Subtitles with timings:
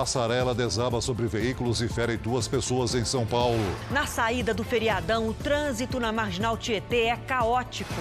[0.00, 3.60] Passarela desaba sobre veículos e fere duas pessoas em São Paulo.
[3.90, 7.92] Na saída do feriadão, o trânsito na Marginal Tietê é caótico.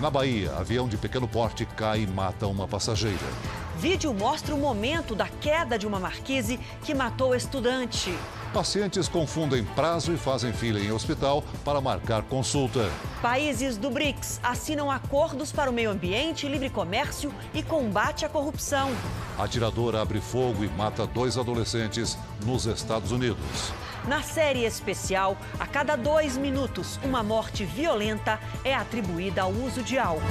[0.00, 3.63] Na Bahia, avião de pequeno porte cai e mata uma passageira.
[3.76, 8.16] Vídeo mostra o momento da queda de uma marquise que matou estudante.
[8.52, 12.88] Pacientes confundem prazo e fazem fila em hospital para marcar consulta.
[13.20, 18.92] Países do BRICS assinam acordos para o meio ambiente, livre comércio e combate à corrupção.
[19.36, 22.16] Atirador abre fogo e mata dois adolescentes
[22.46, 23.72] nos Estados Unidos.
[24.06, 29.98] Na série especial, a cada dois minutos, uma morte violenta é atribuída ao uso de
[29.98, 30.22] álcool.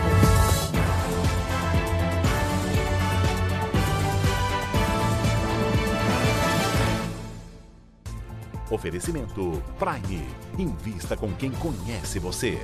[8.74, 10.26] Oferecimento Prime.
[10.58, 12.60] Invista com quem conhece você.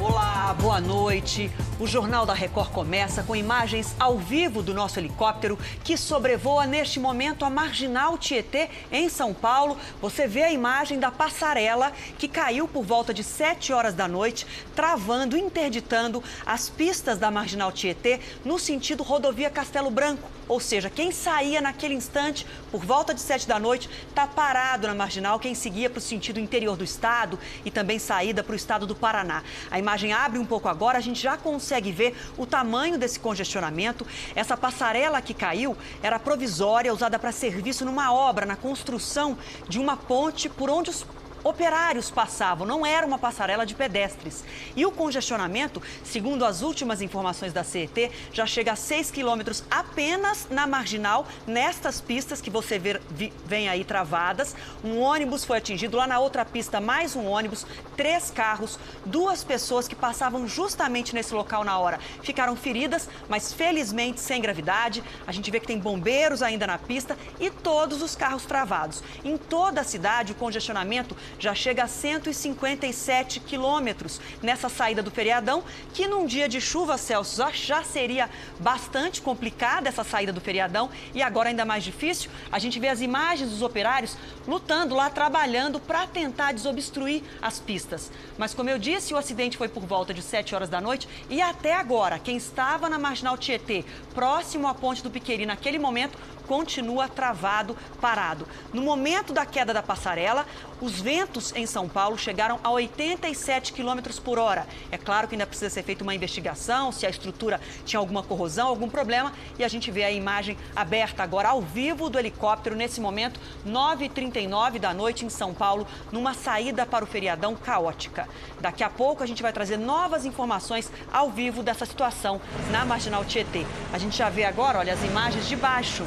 [0.00, 1.52] Olá, boa noite.
[1.80, 6.98] O Jornal da Record começa com imagens ao vivo do nosso helicóptero que sobrevoa neste
[6.98, 9.76] momento a marginal Tietê, em São Paulo.
[10.02, 14.44] Você vê a imagem da passarela que caiu por volta de 7 horas da noite,
[14.74, 20.28] travando, interditando as pistas da marginal Tietê no sentido rodovia Castelo Branco.
[20.48, 24.94] Ou seja, quem saía naquele instante, por volta de 7 da noite, está parado na
[24.94, 25.38] marginal.
[25.38, 28.96] Quem seguia para o sentido interior do estado e também saída para o estado do
[28.96, 29.44] Paraná.
[29.70, 34.06] A imagem abre um pouco agora, a gente já consegue ver o tamanho desse congestionamento.
[34.34, 39.36] Essa passarela que caiu era provisória, usada para serviço numa obra, na construção
[39.68, 41.04] de uma ponte por onde os
[41.44, 44.44] operários passavam, não era uma passarela de pedestres.
[44.76, 50.46] E o congestionamento, segundo as últimas informações da CET, já chega a 6 quilômetros apenas
[50.50, 53.00] na marginal, nestas pistas que você vê,
[53.46, 54.54] vem aí travadas.
[54.84, 59.88] Um ônibus foi atingido, lá na outra pista, mais um ônibus, três carros, duas pessoas
[59.88, 61.98] que passavam justamente nesse local na hora.
[62.22, 65.02] Ficaram feridas, mas felizmente sem gravidade.
[65.26, 69.02] A gente vê que tem bombeiros ainda na pista e todos os carros travados.
[69.24, 75.62] Em toda a cidade, o congestionamento já chega a 157 quilômetros nessa saída do feriadão,
[75.92, 78.28] que num dia de chuva, Celso, já seria
[78.58, 82.30] bastante complicada essa saída do feriadão e agora ainda mais difícil.
[82.50, 88.10] A gente vê as imagens dos operários lutando lá, trabalhando para tentar desobstruir as pistas.
[88.36, 91.40] Mas como eu disse, o acidente foi por volta de 7 horas da noite e
[91.40, 93.84] até agora, quem estava na Marginal Tietê,
[94.14, 96.18] próximo à ponte do Piqueri, naquele momento,
[96.48, 98.48] continua travado, parado.
[98.72, 100.46] No momento da queda da passarela,
[100.80, 104.66] os ventos em São Paulo chegaram a 87 km por hora.
[104.90, 108.68] É claro que ainda precisa ser feita uma investigação se a estrutura tinha alguma corrosão,
[108.68, 109.32] algum problema.
[109.58, 114.78] E a gente vê a imagem aberta agora ao vivo do helicóptero nesse momento, 9h39
[114.78, 118.28] da noite em São Paulo, numa saída para o feriadão caótica.
[118.60, 123.24] Daqui a pouco a gente vai trazer novas informações ao vivo dessa situação na Marginal
[123.24, 123.66] Tietê.
[123.92, 126.06] A gente já vê agora, olha, as imagens de baixo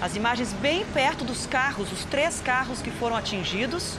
[0.00, 3.96] as imagens bem perto dos carros, os três carros que foram atingidos.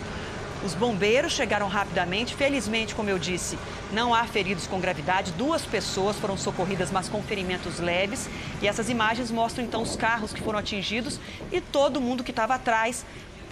[0.63, 2.35] Os bombeiros chegaram rapidamente.
[2.35, 3.57] Felizmente, como eu disse,
[3.91, 5.31] não há feridos com gravidade.
[5.33, 8.27] Duas pessoas foram socorridas, mas com ferimentos leves.
[8.61, 11.19] E essas imagens mostram então os carros que foram atingidos
[11.51, 13.05] e todo mundo que estava atrás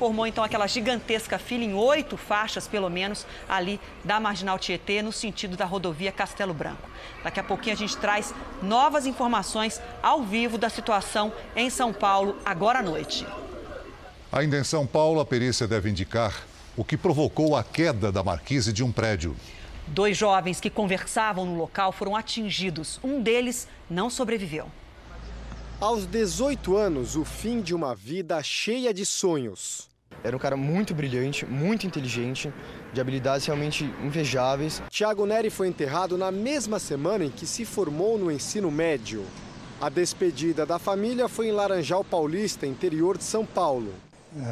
[0.03, 5.13] formou então aquela gigantesca fila em oito faixas, pelo menos, ali da Marginal Tietê, no
[5.13, 6.89] sentido da rodovia Castelo Branco.
[7.23, 12.35] Daqui a pouquinho a gente traz novas informações ao vivo da situação em São Paulo,
[12.43, 13.25] agora à noite.
[14.29, 16.43] Ainda em São Paulo, a perícia deve indicar
[16.75, 19.33] o que provocou a queda da marquise de um prédio.
[19.87, 22.99] Dois jovens que conversavam no local foram atingidos.
[23.01, 24.67] Um deles não sobreviveu.
[25.79, 29.92] Aos 18 anos, o fim de uma vida cheia de sonhos.
[30.23, 32.51] Era um cara muito brilhante, muito inteligente,
[32.91, 34.81] de habilidades realmente invejáveis.
[34.89, 39.23] Tiago Neri foi enterrado na mesma semana em que se formou no ensino médio.
[39.81, 43.93] A despedida da família foi em Laranjal Paulista, interior de São Paulo.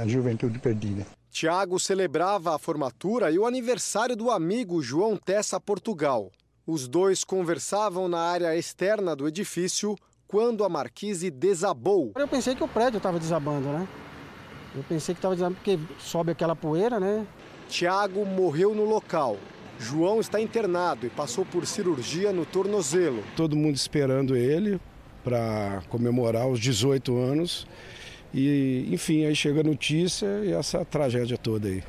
[0.01, 1.05] A juventude perdida.
[1.31, 6.29] Tiago celebrava a formatura e o aniversário do amigo João Tessa Portugal.
[6.67, 9.95] Os dois conversavam na área externa do edifício
[10.27, 12.11] quando a marquise desabou.
[12.15, 13.87] Eu pensei que o prédio estava desabando, né?
[14.75, 17.25] Eu pensei que estava dizendo porque sobe aquela poeira, né?
[17.67, 19.37] Tiago morreu no local.
[19.79, 23.23] João está internado e passou por cirurgia no tornozelo.
[23.35, 24.79] Todo mundo esperando ele
[25.23, 27.67] para comemorar os 18 anos.
[28.33, 31.83] E, enfim, aí chega a notícia e essa tragédia toda aí.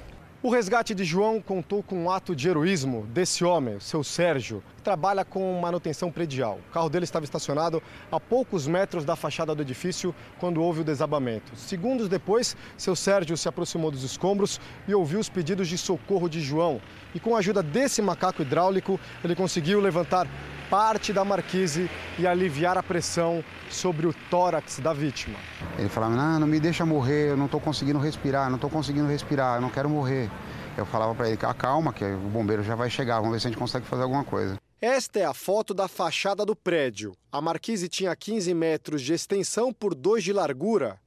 [0.44, 4.82] O resgate de João contou com um ato de heroísmo desse homem, seu Sérgio, que
[4.82, 6.58] trabalha com manutenção predial.
[6.68, 7.80] O carro dele estava estacionado
[8.10, 11.54] a poucos metros da fachada do edifício quando houve o desabamento.
[11.54, 16.40] Segundos depois, seu Sérgio se aproximou dos escombros e ouviu os pedidos de socorro de
[16.40, 16.80] João.
[17.14, 20.26] E com a ajuda desse macaco hidráulico, ele conseguiu levantar
[20.72, 25.38] parte da marquise e aliviar a pressão sobre o tórax da vítima.
[25.78, 29.06] Ele falava: não, não me deixa morrer, eu não estou conseguindo respirar, não estou conseguindo
[29.06, 30.30] respirar, eu não quero morrer.
[30.74, 33.50] Eu falava para ele: calma, que o bombeiro já vai chegar, vamos ver se a
[33.50, 34.56] gente consegue fazer alguma coisa.
[34.80, 37.12] Esta é a foto da fachada do prédio.
[37.30, 40.98] A marquise tinha 15 metros de extensão por 2 de largura.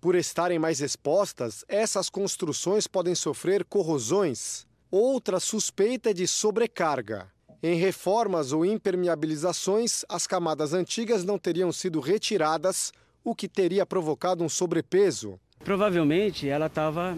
[0.00, 4.66] Por estarem mais expostas, essas construções podem sofrer corrosões.
[4.90, 7.30] Outra suspeita é de sobrecarga.
[7.62, 12.92] Em reformas ou impermeabilizações, as camadas antigas não teriam sido retiradas,
[13.24, 15.38] o que teria provocado um sobrepeso.
[15.62, 17.16] Provavelmente ela estava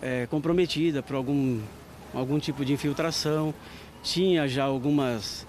[0.00, 1.60] é, comprometida por algum,
[2.14, 3.52] algum tipo de infiltração
[4.00, 5.44] tinha já algumas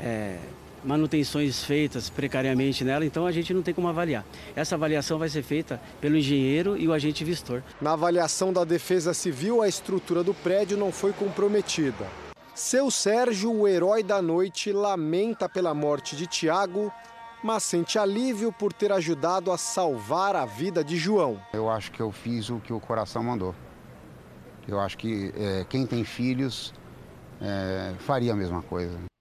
[0.00, 0.38] é,
[0.82, 4.24] manutenções feitas precariamente nela, então a gente não tem como avaliar.
[4.56, 7.62] Essa avaliação vai ser feita pelo engenheiro e o agente vistor.
[7.80, 12.21] Na avaliação da Defesa Civil, a estrutura do prédio não foi comprometida.
[12.54, 16.92] Seu Sérgio, o herói da noite, lamenta pela morte de Tiago,
[17.42, 21.40] mas sente alívio por ter ajudado a salvar a vida de João.
[21.54, 23.54] Eu acho que eu fiz o que o coração mandou.
[24.68, 26.74] Eu acho que é, quem tem filhos
[27.40, 29.11] é, faria a mesma coisa.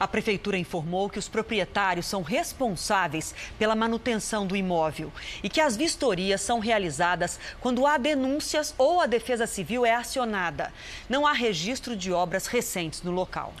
[0.00, 5.12] A prefeitura informou que os proprietários são responsáveis pela manutenção do imóvel
[5.42, 10.72] e que as vistorias são realizadas quando há denúncias ou a Defesa Civil é acionada.
[11.08, 13.52] Não há registro de obras recentes no local.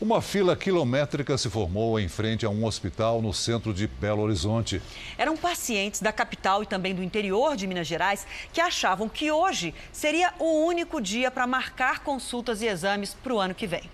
[0.00, 4.82] Uma fila quilométrica se formou em frente a um hospital no centro de Belo Horizonte.
[5.16, 9.74] Eram pacientes da capital e também do interior de Minas Gerais que achavam que hoje
[9.92, 13.88] seria o único dia para marcar consultas e exames para o ano que vem.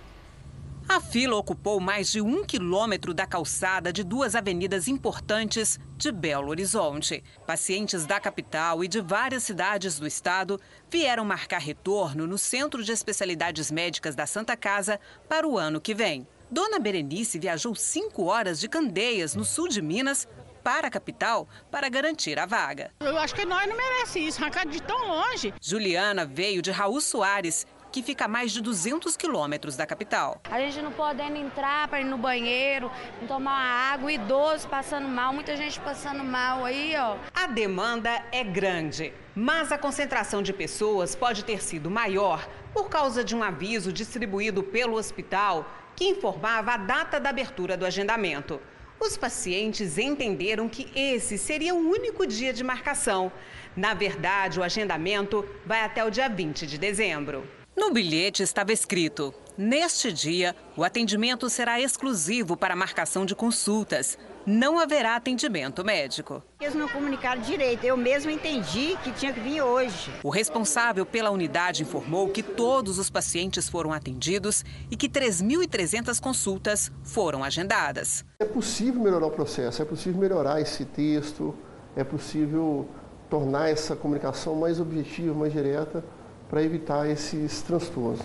[0.91, 6.49] A fila ocupou mais de um quilômetro da calçada de duas avenidas importantes de Belo
[6.49, 7.23] Horizonte.
[7.47, 10.61] Pacientes da capital e de várias cidades do estado
[10.91, 14.99] vieram marcar retorno no Centro de Especialidades Médicas da Santa Casa
[15.29, 16.27] para o ano que vem.
[16.51, 20.27] Dona Berenice viajou cinco horas de Candeias, no sul de Minas,
[20.65, 22.91] para a capital para garantir a vaga.
[22.99, 25.55] Eu acho que nós não merecemos isso, de tão longe.
[25.63, 30.41] Juliana veio de Raul Soares que fica a mais de 200 quilômetros da capital.
[30.51, 32.91] A gente não podendo entrar para ir no banheiro,
[33.27, 37.17] tomar uma água, idosos passando mal, muita gente passando mal aí, ó.
[37.35, 43.25] A demanda é grande, mas a concentração de pessoas pode ter sido maior por causa
[43.25, 48.61] de um aviso distribuído pelo hospital que informava a data da abertura do agendamento.
[49.01, 53.33] Os pacientes entenderam que esse seria o único dia de marcação.
[53.75, 57.60] Na verdade, o agendamento vai até o dia 20 de dezembro.
[57.77, 64.19] No bilhete estava escrito: Neste dia, o atendimento será exclusivo para marcação de consultas.
[64.47, 66.43] Não haverá atendimento médico.
[66.61, 70.11] Eles não comunicaram direito, eu mesmo entendi que tinha que vir hoje.
[70.23, 76.91] O responsável pela unidade informou que todos os pacientes foram atendidos e que 3.300 consultas
[77.05, 78.25] foram agendadas.
[78.39, 81.55] É possível melhorar o processo, é possível melhorar esse texto,
[81.95, 82.89] é possível
[83.29, 86.03] tornar essa comunicação mais objetiva, mais direta
[86.51, 88.21] para evitar esses transtornos.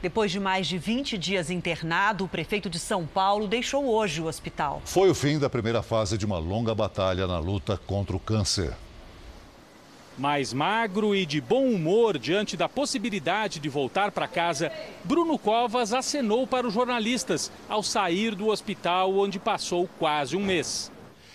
[0.00, 4.26] Depois de mais de 20 dias internado, o prefeito de São Paulo deixou hoje o
[4.26, 4.80] hospital.
[4.84, 8.74] Foi o fim da primeira fase de uma longa batalha na luta contra o câncer.
[10.16, 14.70] Mais magro e de bom humor diante da possibilidade de voltar para casa,
[15.02, 20.92] Bruno Covas acenou para os jornalistas ao sair do hospital onde passou quase um mês.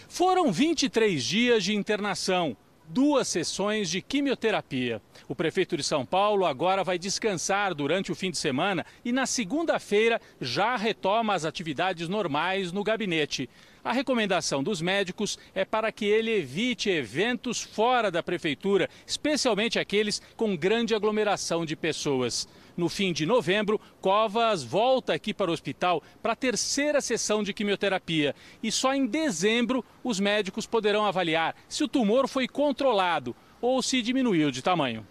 [0.07, 2.55] Foram 23 dias de internação
[2.89, 5.01] duas sessões de quimioterapia.
[5.27, 9.25] O prefeito de São Paulo agora vai descansar durante o fim de semana e na
[9.25, 13.49] segunda-feira já retoma as atividades normais no gabinete.
[13.83, 20.21] A recomendação dos médicos é para que ele evite eventos fora da prefeitura, especialmente aqueles
[20.35, 22.47] com grande aglomeração de pessoas.
[22.77, 27.53] No fim de novembro, Covas volta aqui para o hospital para a terceira sessão de
[27.53, 28.35] quimioterapia.
[28.63, 34.01] E só em dezembro os médicos poderão avaliar se o tumor foi controlado ou se
[34.01, 35.05] diminuiu de tamanho.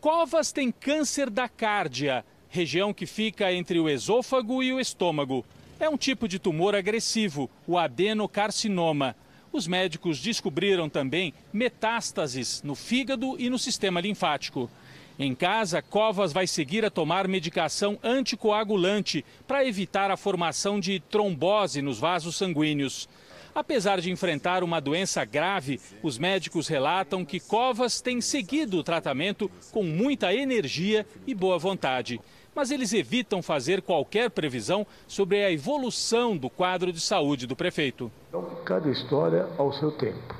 [0.00, 5.44] Covas tem câncer da cárdia, região que fica entre o esôfago e o estômago.
[5.80, 9.16] É um tipo de tumor agressivo, o adenocarcinoma.
[9.52, 14.70] Os médicos descobriram também metástases no fígado e no sistema linfático.
[15.18, 21.82] Em casa, Covas vai seguir a tomar medicação anticoagulante para evitar a formação de trombose
[21.82, 23.08] nos vasos sanguíneos.
[23.52, 29.50] Apesar de enfrentar uma doença grave, os médicos relatam que Covas tem seguido o tratamento
[29.72, 32.20] com muita energia e boa vontade.
[32.54, 38.08] Mas eles evitam fazer qualquer previsão sobre a evolução do quadro de saúde do prefeito.
[38.28, 40.36] Então, cada história ao seu tempo.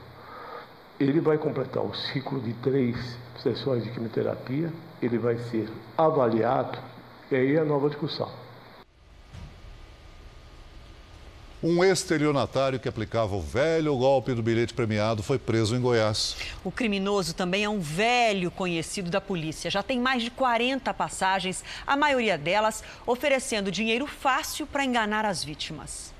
[1.00, 2.97] Ele vai completar o ciclo de três
[3.42, 6.78] sessões de quimioterapia, ele vai ser avaliado
[7.30, 8.30] e aí a nova discussão.
[11.61, 16.37] Um estelionatário que aplicava o velho golpe do bilhete premiado foi preso em Goiás.
[16.62, 19.68] O criminoso também é um velho conhecido da polícia.
[19.68, 25.42] Já tem mais de 40 passagens, a maioria delas oferecendo dinheiro fácil para enganar as
[25.42, 26.14] vítimas.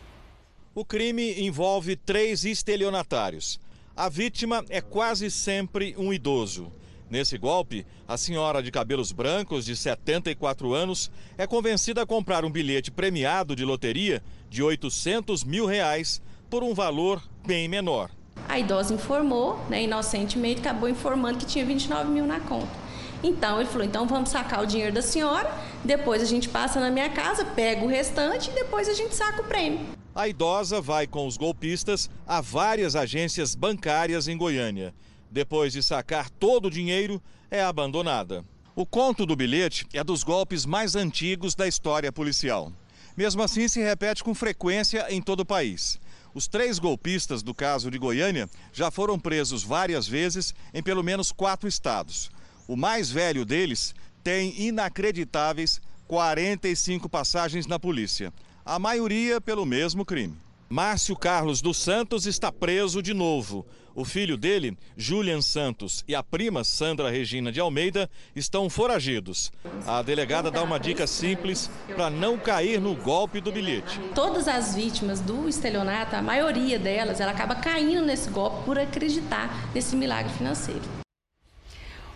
[0.75, 3.61] O crime envolve três estelionatários.
[3.97, 6.73] A vítima é quase sempre um idoso.
[7.11, 12.51] Nesse golpe, a senhora de cabelos brancos, de 74 anos, é convencida a comprar um
[12.51, 18.11] bilhete premiado de loteria de 800 mil reais por um valor bem menor.
[18.47, 22.89] A idosa informou, né, inocentemente, acabou informando que tinha 29 mil na conta.
[23.23, 25.51] Então ele falou: então vamos sacar o dinheiro da senhora,
[25.85, 29.43] depois a gente passa na minha casa, pega o restante e depois a gente saca
[29.43, 29.81] o prêmio.
[30.15, 34.95] A idosa vai com os golpistas a várias agências bancárias em Goiânia.
[35.31, 38.45] Depois de sacar todo o dinheiro, é abandonada.
[38.75, 42.73] O conto do bilhete é dos golpes mais antigos da história policial.
[43.17, 45.99] Mesmo assim, se repete com frequência em todo o país.
[46.33, 51.33] Os três golpistas do caso de Goiânia já foram presos várias vezes em pelo menos
[51.33, 52.31] quatro estados.
[52.69, 58.33] O mais velho deles tem inacreditáveis 45 passagens na polícia,
[58.65, 60.37] a maioria pelo mesmo crime.
[60.69, 63.67] Márcio Carlos dos Santos está preso de novo.
[63.99, 69.51] O filho dele, Julian Santos, e a prima Sandra Regina de Almeida estão foragidos.
[69.85, 73.99] A delegada dá uma dica simples para não cair no golpe do bilhete.
[74.15, 79.69] Todas as vítimas do estelionato, a maioria delas, ela acaba caindo nesse golpe por acreditar
[79.75, 80.83] nesse milagre financeiro.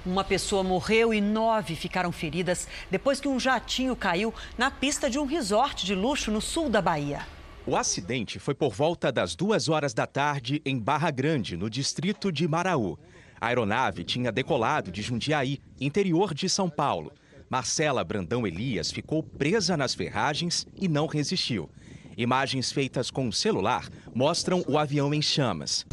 [0.07, 5.19] Uma pessoa morreu e nove ficaram feridas depois que um jatinho caiu na pista de
[5.19, 7.27] um resort de luxo no sul da Bahia.
[7.65, 12.33] O acidente foi por volta das duas horas da tarde em Barra Grande, no distrito
[12.33, 12.99] de Maraú.
[13.41, 17.13] A aeronave tinha decolado de Jundiaí, interior de São Paulo.
[17.49, 21.71] Marcela Brandão Elias ficou presa nas ferragens e não resistiu.
[22.17, 25.87] Imagens feitas com o celular mostram o avião em chamas.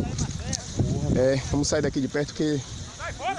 [1.15, 2.59] É, vamos sair daqui de perto que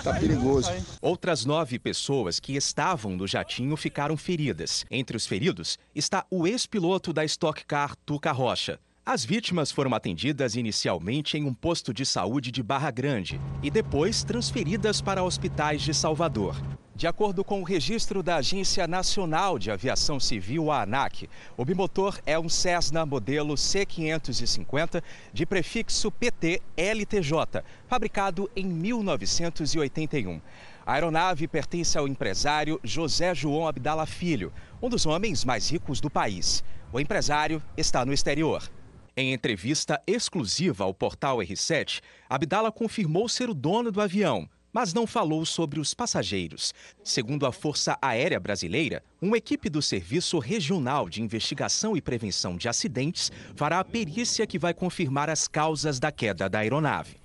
[0.03, 0.71] Tá perigoso.
[1.00, 4.85] Outras nove pessoas que estavam no jatinho ficaram feridas.
[4.91, 8.79] Entre os feridos está o ex-piloto da Stock Car, Tuca Rocha.
[9.04, 14.23] As vítimas foram atendidas inicialmente em um posto de saúde de Barra Grande e depois
[14.23, 16.54] transferidas para hospitais de Salvador.
[16.95, 22.21] De acordo com o registro da Agência Nacional de Aviação Civil, a ANAC, o bimotor
[22.26, 25.02] é um Cessna modelo C550
[25.33, 30.42] de prefixo PT LTJ, fabricado em 1981.
[30.85, 36.11] A aeronave pertence ao empresário José João Abdala Filho, um dos homens mais ricos do
[36.11, 36.62] país.
[36.92, 38.62] O empresário está no exterior.
[39.21, 45.07] Em entrevista exclusiva ao portal R7, Abdala confirmou ser o dono do avião, mas não
[45.07, 46.73] falou sobre os passageiros.
[47.05, 52.67] Segundo a Força Aérea Brasileira, uma equipe do Serviço Regional de Investigação e Prevenção de
[52.67, 57.19] Acidentes fará a perícia que vai confirmar as causas da queda da aeronave.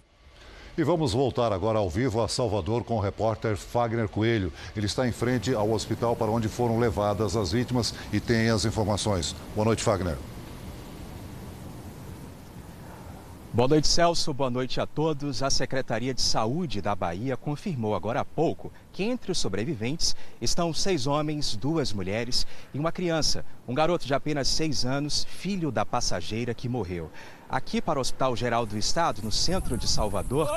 [0.78, 4.52] E vamos voltar agora ao vivo a Salvador com o repórter Fagner Coelho.
[4.76, 8.66] Ele está em frente ao hospital para onde foram levadas as vítimas e tem as
[8.66, 9.34] informações.
[9.56, 10.18] Boa noite, Fagner.
[13.56, 14.34] Boa noite, Celso.
[14.34, 15.42] Boa noite a todos.
[15.42, 20.74] A Secretaria de Saúde da Bahia confirmou agora há pouco que entre os sobreviventes estão
[20.74, 25.86] seis homens, duas mulheres e uma criança, um garoto de apenas seis anos, filho da
[25.86, 27.10] passageira que morreu.
[27.56, 30.50] Aqui para o Hospital Geral do Estado, no centro de Salvador,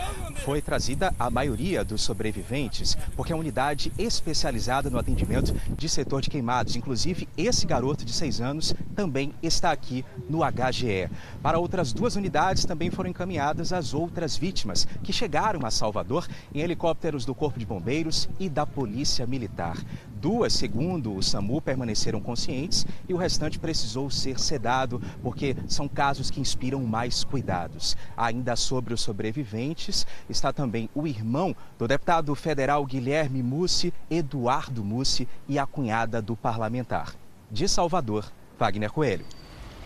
[0.45, 6.21] foi trazida a maioria dos sobreviventes, porque é uma unidade especializada no atendimento de setor
[6.21, 6.75] de queimados.
[6.75, 11.09] Inclusive, esse garoto de seis anos também está aqui no HGE.
[11.40, 16.62] Para outras duas unidades também foram encaminhadas as outras vítimas que chegaram a Salvador em
[16.62, 19.76] helicópteros do Corpo de Bombeiros e da Polícia Militar.
[20.20, 26.28] Duas, segundo o SAMU, permaneceram conscientes e o restante precisou ser sedado, porque são casos
[26.30, 27.96] que inspiram mais cuidados.
[28.16, 35.28] Ainda sobre os sobreviventes, está também o irmão do deputado federal Guilherme Mussi, Eduardo Mussi,
[35.48, 37.14] e a cunhada do parlamentar.
[37.50, 39.25] De Salvador, Wagner Coelho.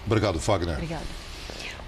[0.06, 0.74] Obrigado, Wagner.
[0.74, 1.22] Obrigado.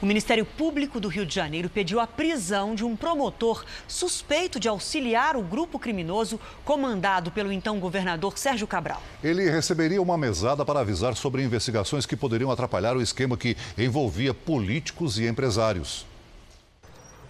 [0.05, 4.69] O Ministério Público do Rio de Janeiro pediu a prisão de um promotor suspeito de
[4.69, 9.03] auxiliar o grupo criminoso comandado pelo então governador Sérgio Cabral.
[9.23, 14.35] Ele receberia uma mesada para avisar sobre investigações que poderiam atrapalhar o esquema que envolvia
[14.35, 16.05] políticos e empresários.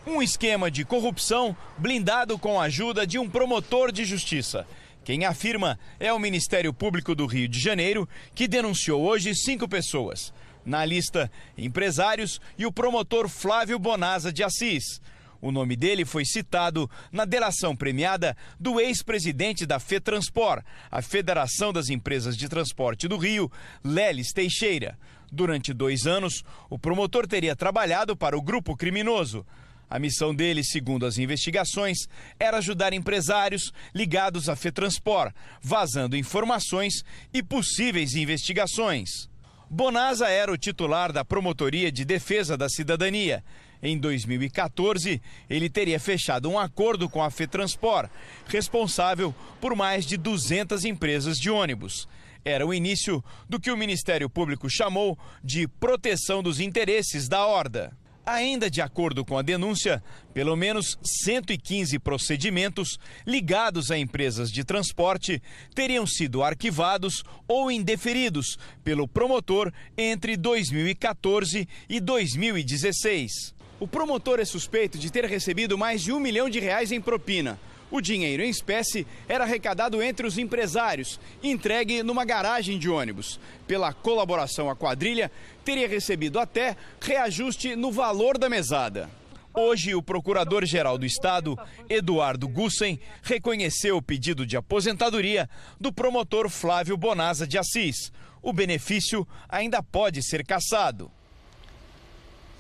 [0.04, 4.66] Um esquema de corrupção blindado com a ajuda de um promotor de justiça.
[5.04, 10.33] Quem afirma é o Ministério Público do Rio de Janeiro, que denunciou hoje cinco pessoas.
[10.64, 15.00] Na lista, empresários e o promotor Flávio Bonaza de Assis.
[15.44, 21.90] O nome dele foi citado na delação premiada do ex-presidente da FETranspor, a Federação das
[21.90, 23.52] Empresas de Transporte do Rio,
[23.85, 24.99] Leles Teixeira.
[25.30, 29.44] Durante dois anos, o promotor teria trabalhado para o grupo criminoso.
[29.90, 32.09] A missão dele, segundo as investigações,
[32.40, 35.30] era ajudar empresários ligados à FETranspor,
[35.61, 37.04] vazando informações
[37.35, 39.28] e possíveis investigações.
[39.75, 43.43] Bonaza era o titular da Promotoria de Defesa da Cidadania.
[43.83, 48.09] Em 2014, ele teria fechado um acordo com a FETranspor,
[48.47, 52.09] responsável por mais de 200 empresas de ônibus.
[52.45, 57.93] Era o início do que o Ministério Público chamou de proteção dos interesses da horda.
[58.26, 60.02] Ainda de acordo com a denúncia,
[60.33, 65.43] pelo menos 115 procedimentos ligados a empresas de transporte
[65.75, 73.54] teriam sido arquivados ou indeferidos pelo promotor entre 2014 e 2016.
[73.78, 77.59] O promotor é suspeito de ter recebido mais de um milhão de reais em propina.
[77.95, 83.39] O dinheiro em espécie era arrecadado entre os empresários, entregue numa garagem de ônibus.
[83.69, 85.31] Pela colaboração à quadrilha,
[85.65, 89.09] teria recebido até reajuste no valor da mesada.
[89.55, 91.57] Hoje, o Procurador-Geral do Estado,
[91.89, 95.49] Eduardo Gussen, reconheceu o pedido de aposentadoria
[95.79, 98.11] do promotor Flávio Bonaza de Assis.
[98.43, 101.13] O benefício ainda pode ser cassado.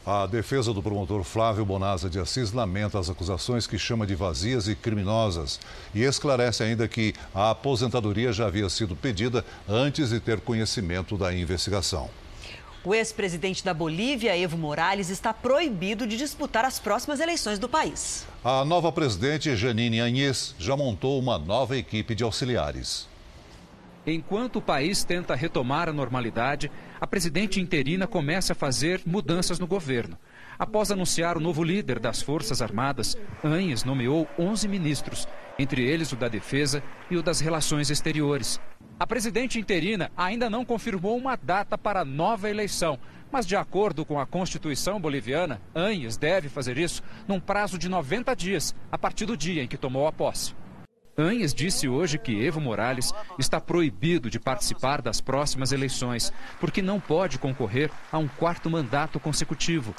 [0.06, 4.68] A defesa do promotor Flávio Bonasa de Assis lamenta as acusações que chama de vazias
[4.68, 5.58] e criminosas
[5.94, 11.32] e esclarece ainda que a aposentadoria já havia sido pedida antes de ter conhecimento da
[11.32, 12.10] investigação.
[12.84, 18.26] O ex-presidente da Bolívia, Evo Morales, está proibido de disputar as próximas eleições do país.
[18.44, 23.08] A nova presidente, Janine Anhes, já montou uma nova equipe de auxiliares.
[24.06, 26.70] Enquanto o país tenta retomar a normalidade,
[27.00, 30.18] a presidente interina começa a fazer mudanças no governo.
[30.58, 35.26] Após anunciar o novo líder das Forças Armadas, Anhes nomeou 11 ministros,
[35.58, 38.60] entre eles o da Defesa e o das Relações Exteriores.
[39.00, 42.98] A presidente interina ainda não confirmou uma data para nova eleição,
[43.32, 48.36] mas de acordo com a Constituição boliviana, Anhes deve fazer isso num prazo de 90
[48.36, 50.54] dias, a partir do dia em que tomou a posse.
[51.16, 56.98] Anhes disse hoje que Evo Morales está proibido de participar das próximas eleições, porque não
[56.98, 59.94] pode concorrer a um quarto mandato consecutivo.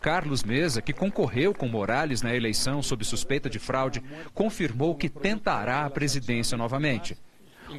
[0.00, 5.84] Carlos Mesa, que concorreu com Morales na eleição sob suspeita de fraude, confirmou que tentará
[5.84, 7.16] a presidência novamente.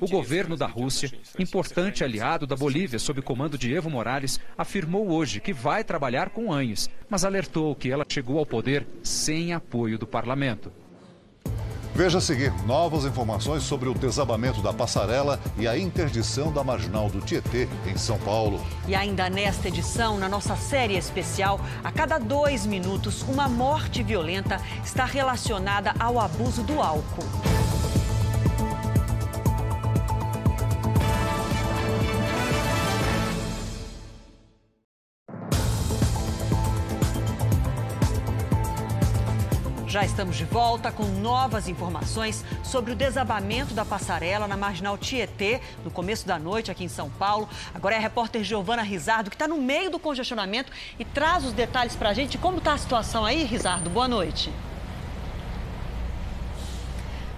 [0.01, 5.39] O governo da Rússia, importante aliado da Bolívia sob comando de Evo Morales, afirmou hoje
[5.39, 10.05] que vai trabalhar com Anhes, mas alertou que ela chegou ao poder sem apoio do
[10.05, 10.71] parlamento.
[11.95, 17.09] Veja a seguir novas informações sobre o desabamento da passarela e a interdição da marginal
[17.09, 18.61] do Tietê, em São Paulo.
[18.85, 24.59] E ainda nesta edição, na nossa série especial, a cada dois minutos, uma morte violenta
[24.83, 27.23] está relacionada ao abuso do álcool.
[39.95, 45.61] Já estamos de volta com novas informações sobre o desabamento da passarela na Marginal Tietê,
[45.85, 47.47] no começo da noite aqui em São Paulo.
[47.73, 51.53] Agora é a repórter Giovana Rizardo, que está no meio do congestionamento e traz os
[51.53, 52.37] detalhes para a gente.
[52.37, 53.89] Como está a situação aí, Rizardo?
[53.89, 54.51] Boa noite.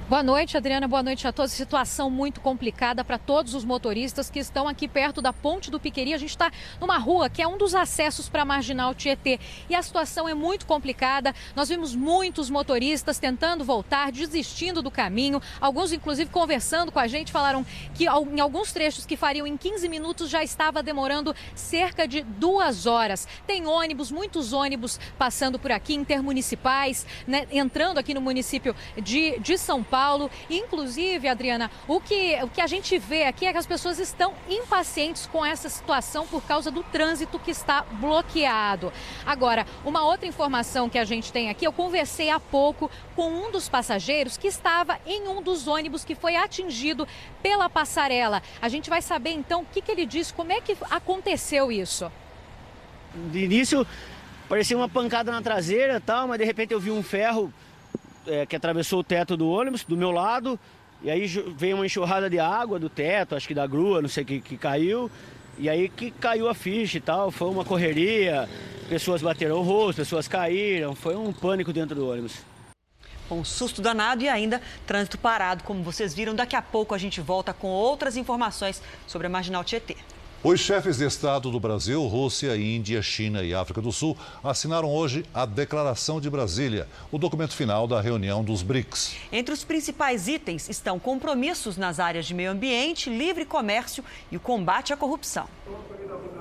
[0.09, 0.87] Boa noite, Adriana.
[0.87, 1.51] Boa noite a todos.
[1.51, 6.13] Situação muito complicada para todos os motoristas que estão aqui perto da Ponte do Piqueri.
[6.13, 9.37] A gente está numa rua que é um dos acessos para a Marginal Tietê
[9.69, 11.35] e a situação é muito complicada.
[11.53, 15.41] Nós vimos muitos motoristas tentando voltar, desistindo do caminho.
[15.59, 19.89] Alguns, inclusive, conversando com a gente, falaram que em alguns trechos que fariam em 15
[19.89, 23.27] minutos já estava demorando cerca de duas horas.
[23.45, 29.57] Tem ônibus, muitos ônibus passando por aqui, intermunicipais, né, entrando aqui no município de, de
[29.57, 29.96] São Paulo.
[29.97, 30.29] Paulo.
[30.47, 34.31] Inclusive, Adriana, o que, o que a gente vê aqui é que as pessoas estão
[34.47, 38.93] impacientes com essa situação por causa do trânsito que está bloqueado.
[39.25, 43.49] Agora, uma outra informação que a gente tem aqui, eu conversei há pouco com um
[43.49, 47.07] dos passageiros que estava em um dos ônibus que foi atingido
[47.41, 48.43] pela passarela.
[48.61, 52.11] A gente vai saber então o que, que ele disse, como é que aconteceu isso.
[53.31, 53.87] De início,
[54.47, 57.51] parecia uma pancada na traseira tal, mas de repente eu vi um ferro
[58.27, 60.59] é, que atravessou o teto do ônibus, do meu lado,
[61.01, 64.23] e aí veio uma enxurrada de água do teto, acho que da grua, não sei
[64.23, 65.09] o que, que caiu,
[65.57, 68.47] e aí que caiu a ficha e tal, foi uma correria,
[68.89, 72.37] pessoas bateram o rosto, pessoas caíram, foi um pânico dentro do ônibus.
[73.29, 76.33] Um susto danado e ainda trânsito parado, como vocês viram.
[76.33, 79.97] Daqui a pouco a gente volta com outras informações sobre a Marginal Tietê.
[80.43, 85.25] Os chefes de Estado do Brasil, Rússia, Índia, China e África do Sul assinaram hoje
[85.33, 89.15] a Declaração de Brasília, o documento final da reunião dos BRICS.
[89.31, 94.39] Entre os principais itens estão compromissos nas áreas de meio ambiente, livre comércio e o
[94.39, 95.49] combate à corrupção.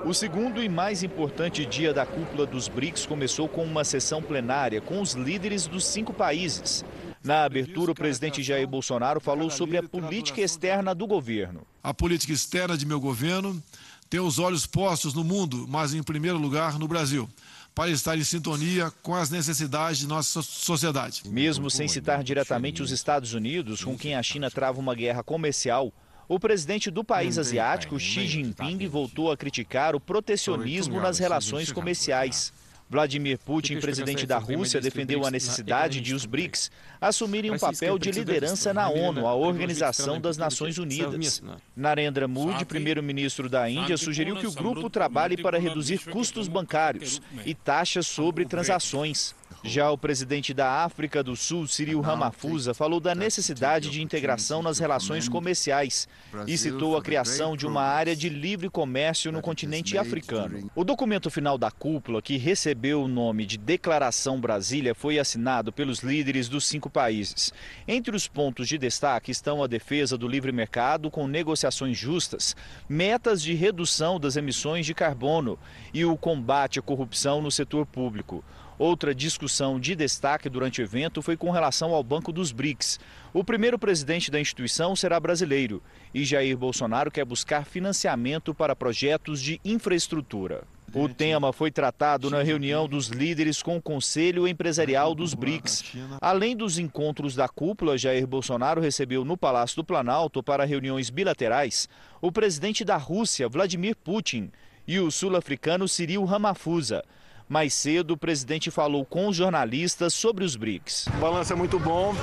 [0.05, 4.79] O segundo e mais importante dia da cúpula dos BRICS começou com uma sessão plenária
[4.79, 6.85] com os líderes dos cinco países.
[7.23, 11.65] Na abertura, o presidente Jair Bolsonaro falou sobre a política externa do governo.
[11.83, 13.61] A política externa de meu governo
[14.09, 17.29] tem os olhos postos no mundo, mas em primeiro lugar no Brasil,
[17.75, 21.23] para estar em sintonia com as necessidades de nossa sociedade.
[21.27, 25.93] Mesmo sem citar diretamente os Estados Unidos, com quem a China trava uma guerra comercial,
[26.27, 32.51] o presidente do país asiático, Xi Jinping, voltou a criticar o protecionismo nas relações comerciais.
[32.89, 36.71] Vladimir Putin, presidente da Rússia, defendeu a necessidade de os BRICS
[37.01, 41.43] assumirem um papel de liderança na ONU, a Organização das Nações Unidas.
[41.75, 47.53] Narendra Modi, primeiro-ministro da Índia, sugeriu que o grupo trabalhe para reduzir custos bancários e
[47.53, 49.35] taxas sobre transações.
[49.63, 54.79] Já o presidente da África do Sul, Cyril Ramaphosa, falou da necessidade de integração nas
[54.79, 56.07] relações comerciais
[56.45, 60.69] e citou a criação de uma área de livre comércio no continente africano.
[60.75, 65.99] O documento final da cúpula, que recebeu o nome de Declaração Brasília, foi assinado pelos
[65.99, 67.51] líderes dos cinco países.
[67.87, 72.55] Entre os pontos de destaque estão a defesa do livre mercado com negociações justas,
[72.87, 75.57] metas de redução das emissões de carbono
[75.93, 78.43] e o combate à corrupção no setor público.
[78.79, 82.99] Outra discussão de destaque durante o evento foi com relação ao Banco dos BRICS.
[83.33, 85.81] O primeiro presidente da instituição será brasileiro
[86.13, 90.63] e Jair Bolsonaro quer buscar financiamento para projetos de infraestrutura.
[90.93, 95.83] O tema foi tratado na reunião dos líderes com o Conselho Empresarial dos BRICS.
[96.21, 101.89] Além dos encontros da cúpula, Jair Bolsonaro recebeu no Palácio do Planalto para reuniões bilaterais
[102.21, 104.51] o presidente da Rússia, Vladimir Putin,
[104.87, 107.03] e o sul-africano Cyril Ramaphosa.
[107.49, 111.07] Mais cedo, o presidente falou com os jornalistas sobre os BRICS.
[111.07, 112.13] O balanço é muito bom.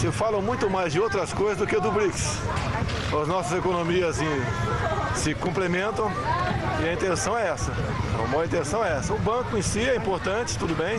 [0.00, 2.38] Se fala muito mais de outras coisas do que do BRICS.
[3.22, 4.16] As nossas economias
[5.14, 6.10] se complementam
[6.82, 7.72] e a intenção é essa.
[8.14, 9.12] A maior intenção é essa.
[9.14, 10.98] O banco em si é importante, tudo bem,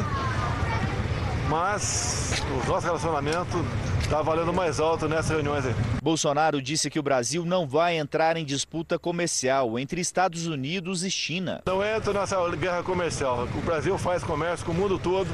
[1.52, 3.58] mas o nosso relacionamento
[4.02, 5.76] está valendo mais alto nessas reuniões aí.
[6.02, 11.12] Bolsonaro disse que o Brasil não vai entrar em disputa comercial entre Estados Unidos e
[11.12, 11.62] China.
[11.66, 13.50] Não entra nessa guerra comercial.
[13.54, 15.28] O Brasil faz comércio com o mundo todo.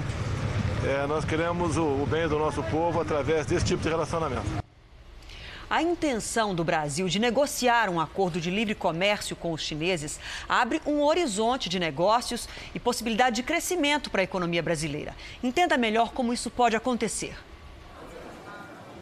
[0.83, 4.66] É, nós queremos o, o bem do nosso povo através desse tipo de relacionamento.
[5.69, 10.81] A intenção do Brasil de negociar um acordo de livre comércio com os chineses abre
[10.85, 15.13] um horizonte de negócios e possibilidade de crescimento para a economia brasileira.
[15.43, 17.35] Entenda melhor como isso pode acontecer.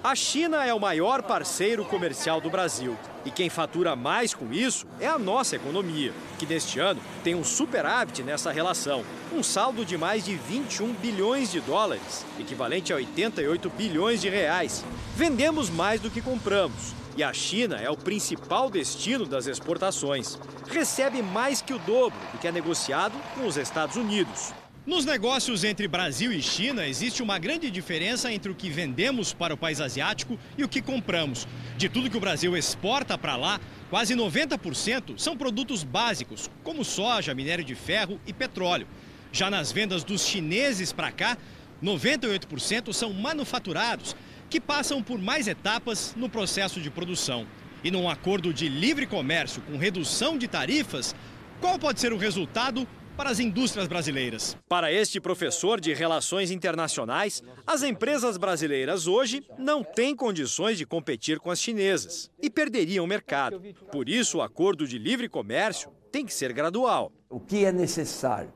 [0.06, 2.96] A China é o maior parceiro comercial do Brasil.
[3.26, 7.44] E quem fatura mais com isso é a nossa economia, que neste ano tem um
[7.44, 13.68] superávit nessa relação, um saldo de mais de 21 bilhões de dólares, equivalente a 88
[13.72, 14.86] bilhões de reais.
[15.16, 16.94] Vendemos mais do que compramos.
[17.18, 20.38] E a China é o principal destino das exportações.
[20.68, 24.54] Recebe mais que o dobro do que é negociado com os Estados Unidos.
[24.86, 29.52] Nos negócios entre Brasil e China, existe uma grande diferença entre o que vendemos para
[29.52, 31.48] o país asiático e o que compramos.
[31.76, 37.34] De tudo que o Brasil exporta para lá, quase 90% são produtos básicos, como soja,
[37.34, 38.86] minério de ferro e petróleo.
[39.32, 41.36] Já nas vendas dos chineses para cá,
[41.84, 44.16] 98% são manufaturados,
[44.52, 47.48] que passam por mais etapas no processo de produção.
[47.84, 51.16] E num acordo de livre comércio com redução de tarifas,
[51.60, 54.58] qual pode ser o resultado para as indústrias brasileiras.
[54.68, 61.40] Para este professor de Relações Internacionais, as empresas brasileiras hoje não têm condições de competir
[61.40, 63.62] com as chinesas e perderiam o mercado.
[63.92, 67.12] Por isso, o acordo de livre comércio tem que ser gradual.
[67.30, 68.52] O que é necessário?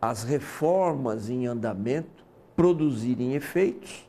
[0.00, 2.24] As reformas em andamento
[2.56, 4.08] produzirem efeitos.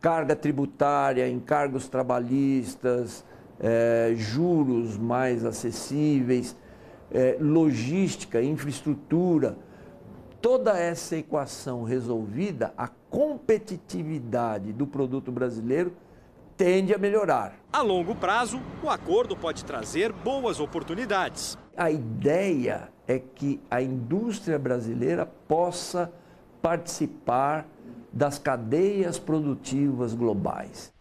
[0.00, 3.24] Carga tributária, encargos trabalhistas,
[3.60, 6.56] eh, juros mais acessíveis,
[7.12, 9.56] é, logística, infraestrutura,
[10.40, 15.92] toda essa equação resolvida, a competitividade do produto brasileiro
[16.56, 17.54] tende a melhorar.
[17.72, 21.56] A longo prazo, o acordo pode trazer boas oportunidades.
[21.76, 26.12] A ideia é que a indústria brasileira possa
[26.60, 27.66] participar
[28.12, 30.92] das cadeias produtivas globais.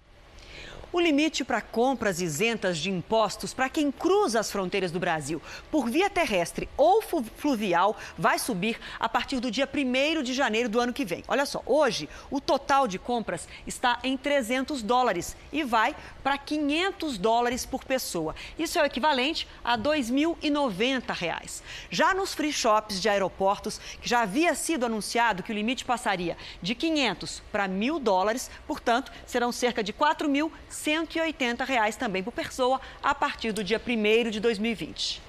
[0.94, 5.90] O limite para compras isentas de impostos para quem cruza as fronteiras do Brasil por
[5.90, 10.92] via terrestre ou fluvial vai subir a partir do dia 1 de janeiro do ano
[10.92, 11.24] que vem.
[11.30, 17.18] Olha só, hoje o total de compras está em 300 dólares e vai para 500
[17.18, 18.36] dólares por pessoa.
[18.60, 21.64] Isso é o equivalente a 2.090 reais.
[21.90, 26.76] Já nos free shops de aeroportos, já havia sido anunciado que o limite passaria de
[26.76, 30.52] 500 para 1.000 dólares, portanto, serão cerca de 4.000
[30.84, 35.22] 180 reais também por pessoa a partir do dia 1 de 2020.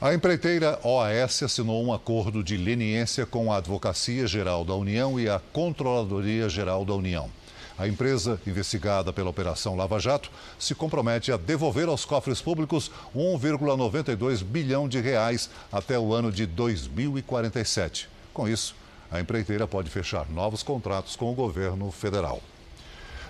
[0.00, 5.28] A empreiteira OAS assinou um acordo de leniência com a Advocacia Geral da União e
[5.28, 7.28] a Controladoria Geral da União.
[7.76, 14.44] A empresa, investigada pela Operação Lava Jato, se compromete a devolver aos cofres públicos 1,92
[14.44, 18.08] bilhão de reais até o ano de 2047.
[18.32, 18.74] Com isso,
[19.10, 22.40] a empreiteira pode fechar novos contratos com o governo federal.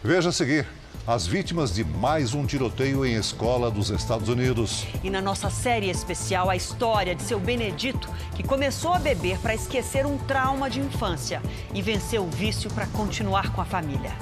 [0.02, 0.66] Veja a seguir
[1.06, 4.86] as vítimas de mais um tiroteio em escola dos Estados Unidos.
[5.04, 9.54] E na nossa série especial, a história de seu Benedito, que começou a beber para
[9.54, 11.42] esquecer um trauma de infância
[11.74, 14.12] e venceu o vício para continuar com a família.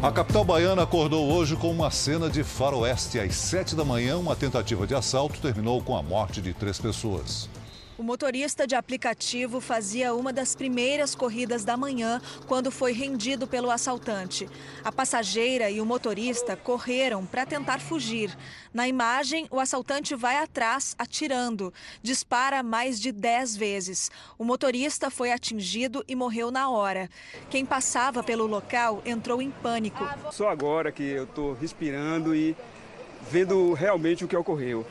[0.00, 3.18] A capital baiana acordou hoje com uma cena de faroeste.
[3.18, 7.48] Às sete da manhã, uma tentativa de assalto terminou com a morte de três pessoas.
[7.98, 13.72] O motorista de aplicativo fazia uma das primeiras corridas da manhã quando foi rendido pelo
[13.72, 14.48] assaltante.
[14.84, 18.32] A passageira e o motorista correram para tentar fugir.
[18.72, 21.74] Na imagem, o assaltante vai atrás, atirando.
[22.00, 24.12] Dispara mais de 10 vezes.
[24.38, 27.10] O motorista foi atingido e morreu na hora.
[27.50, 30.08] Quem passava pelo local entrou em pânico.
[30.30, 32.56] Só agora que eu estou respirando e
[33.28, 34.86] vendo realmente o que ocorreu.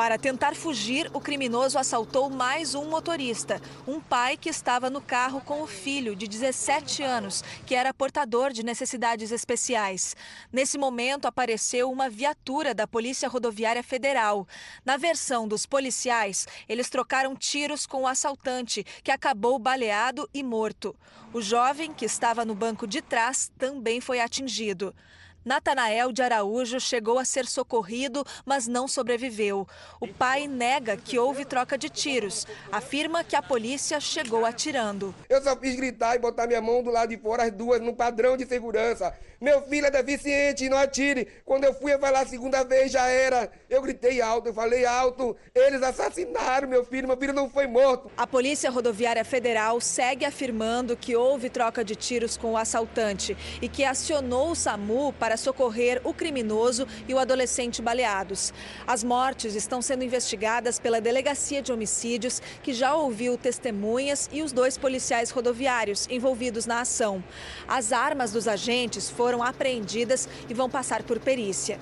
[0.00, 5.42] Para tentar fugir, o criminoso assaltou mais um motorista, um pai que estava no carro
[5.42, 10.16] com o filho de 17 anos, que era portador de necessidades especiais.
[10.50, 14.48] Nesse momento, apareceu uma viatura da Polícia Rodoviária Federal.
[14.86, 20.96] Na versão dos policiais, eles trocaram tiros com o assaltante, que acabou baleado e morto.
[21.30, 24.94] O jovem, que estava no banco de trás, também foi atingido.
[25.42, 29.66] Natanael de Araújo chegou a ser socorrido, mas não sobreviveu.
[29.98, 32.46] O pai nega que houve troca de tiros.
[32.70, 35.14] Afirma que a polícia chegou atirando.
[35.30, 37.94] Eu só fiz gritar e botar minha mão do lado de fora, as duas, no
[37.94, 39.16] padrão de segurança.
[39.40, 41.26] Meu filho é deficiente, não atire.
[41.46, 43.50] Quando eu fui falar a segunda vez, já era.
[43.70, 45.34] Eu gritei alto, eu falei alto.
[45.54, 48.10] Eles assassinaram meu filho, meu filho não foi morto.
[48.18, 53.68] A Polícia Rodoviária Federal segue afirmando que houve troca de tiros com o assaltante e
[53.68, 58.52] que acionou o SAMU para socorrer o criminoso e o adolescente baleados.
[58.86, 64.52] As mortes estão sendo investigadas pela Delegacia de Homicídios, que já ouviu testemunhas e os
[64.52, 67.22] dois policiais rodoviários envolvidos na ação.
[67.68, 71.78] As armas dos agentes foram apreendidas e vão passar por perícia.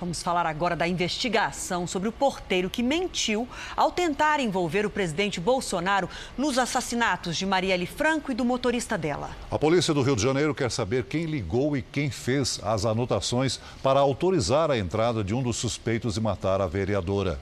[0.00, 5.40] Vamos falar agora da investigação sobre o porteiro que mentiu ao tentar envolver o presidente
[5.40, 9.30] Bolsonaro nos assassinatos de Marielle Franco e do motorista dela.
[9.50, 13.58] A polícia do Rio de Janeiro quer saber quem ligou e quem fez as anotações
[13.82, 17.40] para autorizar a entrada de um dos suspeitos de matar a vereadora.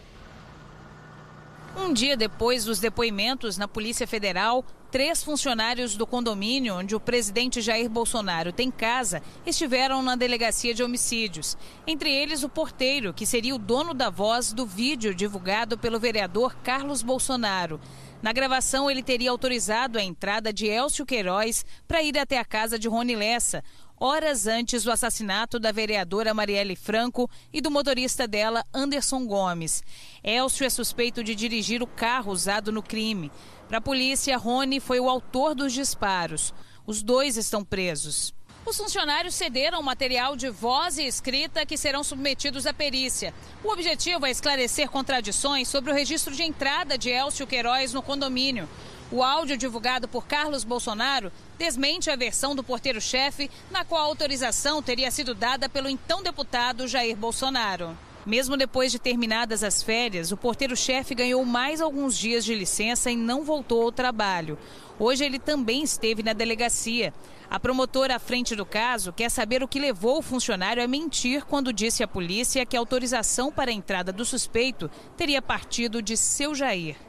[1.77, 7.61] Um dia depois dos depoimentos na Polícia Federal, três funcionários do condomínio onde o presidente
[7.61, 11.57] Jair Bolsonaro tem casa estiveram na delegacia de homicídios.
[11.87, 16.57] Entre eles, o porteiro, que seria o dono da voz do vídeo divulgado pelo vereador
[16.63, 17.81] Carlos Bolsonaro.
[18.23, 22.79] Na gravação, ele teria autorizado a entrada de Elcio Queiroz para ir até a casa
[22.79, 23.63] de Rony Lessa,
[23.99, 29.83] horas antes do assassinato da vereadora Marielle Franco e do motorista dela, Anderson Gomes.
[30.23, 33.31] Elcio é suspeito de dirigir o carro usado no crime.
[33.69, 36.55] Para a polícia, Rony foi o autor dos disparos.
[36.87, 38.33] Os dois estão presos.
[38.65, 43.35] Os funcionários cederam material de voz e escrita que serão submetidos à perícia.
[43.65, 48.69] O objetivo é esclarecer contradições sobre o registro de entrada de Elcio Queiroz no condomínio.
[49.11, 54.83] O áudio divulgado por Carlos Bolsonaro desmente a versão do porteiro-chefe, na qual a autorização
[54.83, 57.97] teria sido dada pelo então deputado Jair Bolsonaro.
[58.27, 63.15] Mesmo depois de terminadas as férias, o porteiro-chefe ganhou mais alguns dias de licença e
[63.15, 64.59] não voltou ao trabalho.
[64.99, 67.15] Hoje ele também esteve na delegacia.
[67.49, 71.45] A promotora à frente do caso quer saber o que levou o funcionário a mentir
[71.45, 76.17] quando disse à polícia que a autorização para a entrada do suspeito teria partido de
[76.17, 77.06] seu Jair.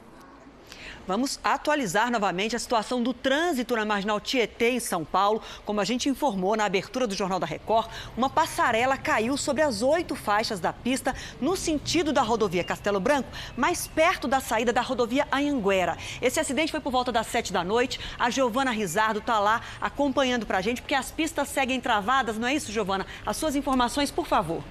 [1.08, 5.40] Vamos atualizar novamente a situação do trânsito na Marginal Tietê, em São Paulo.
[5.64, 9.80] Como a gente informou na abertura do Jornal da Record, uma passarela caiu sobre as
[9.80, 14.82] oito faixas da pista no sentido da rodovia Castelo Branco, mais perto da saída da
[14.82, 15.96] rodovia Anhanguera.
[16.20, 17.98] Esse acidente foi por volta das sete da noite.
[18.18, 22.46] A Giovana Rizardo está lá acompanhando para a gente, porque as pistas seguem travadas, não
[22.46, 23.06] é isso, Giovana?
[23.24, 24.62] As suas informações, por favor.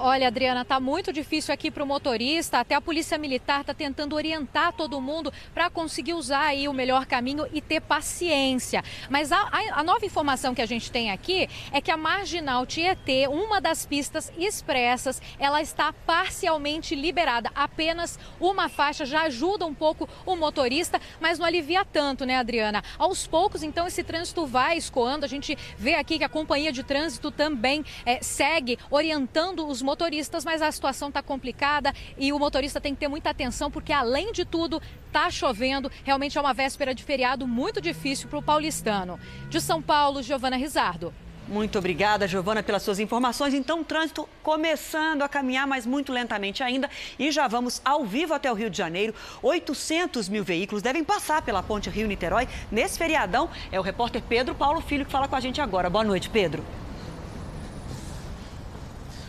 [0.00, 2.58] Olha, Adriana, está muito difícil aqui para o motorista.
[2.58, 7.06] Até a polícia militar está tentando orientar todo mundo para conseguir usar aí o melhor
[7.06, 8.82] caminho e ter paciência.
[9.08, 12.66] Mas a, a, a, nova informação que a gente tem aqui é que a marginal
[12.66, 17.50] Tietê, uma das pistas expressas, ela está parcialmente liberada.
[17.54, 22.82] Apenas uma faixa já ajuda um pouco o motorista, mas não alivia tanto, né, Adriana?
[22.98, 25.24] Aos poucos, então, esse trânsito vai escoando.
[25.24, 30.44] A gente vê aqui que a companhia de trânsito também é, segue orientando os motoristas,
[30.44, 34.32] mas a situação está complicada e o motorista tem que ter muita atenção porque, além
[34.32, 35.90] de tudo, está chovendo.
[36.02, 39.20] Realmente é uma véspera de feriado muito difícil para o paulistano.
[39.48, 41.12] De São Paulo, Giovana Rizardo.
[41.46, 43.52] Muito obrigada, Giovana, pelas suas informações.
[43.52, 46.88] Então, o trânsito começando a caminhar, mas muito lentamente ainda.
[47.18, 49.14] E já vamos ao vivo até o Rio de Janeiro.
[49.42, 53.50] 800 mil veículos devem passar pela ponte Rio-Niterói nesse feriadão.
[53.70, 55.90] É o repórter Pedro Paulo Filho que fala com a gente agora.
[55.90, 56.64] Boa noite, Pedro.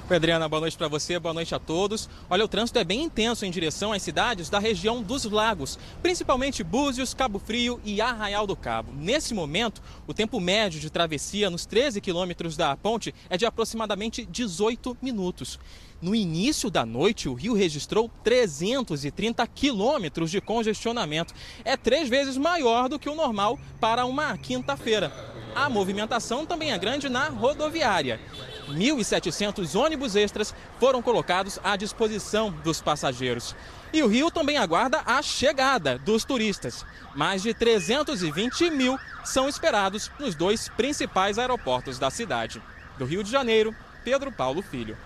[0.07, 2.07] Oi, Adriana, boa noite para você, boa noite a todos.
[2.29, 6.63] Olha, o trânsito é bem intenso em direção às cidades da região dos lagos, principalmente
[6.63, 8.93] Búzios, Cabo Frio e Arraial do Cabo.
[8.95, 14.27] Nesse momento, o tempo médio de travessia nos 13 quilômetros da ponte é de aproximadamente
[14.27, 15.57] 18 minutos.
[15.99, 21.33] No início da noite, o Rio registrou 330 quilômetros de congestionamento.
[21.63, 25.11] É três vezes maior do que o normal para uma quinta-feira.
[25.55, 28.19] A movimentação também é grande na rodoviária.
[28.69, 33.55] 1.700 ônibus extras foram colocados à disposição dos passageiros.
[33.93, 36.85] E o Rio também aguarda a chegada dos turistas.
[37.15, 42.61] Mais de 320 mil são esperados nos dois principais aeroportos da cidade.
[42.97, 44.97] Do Rio de Janeiro, Pedro Paulo Filho.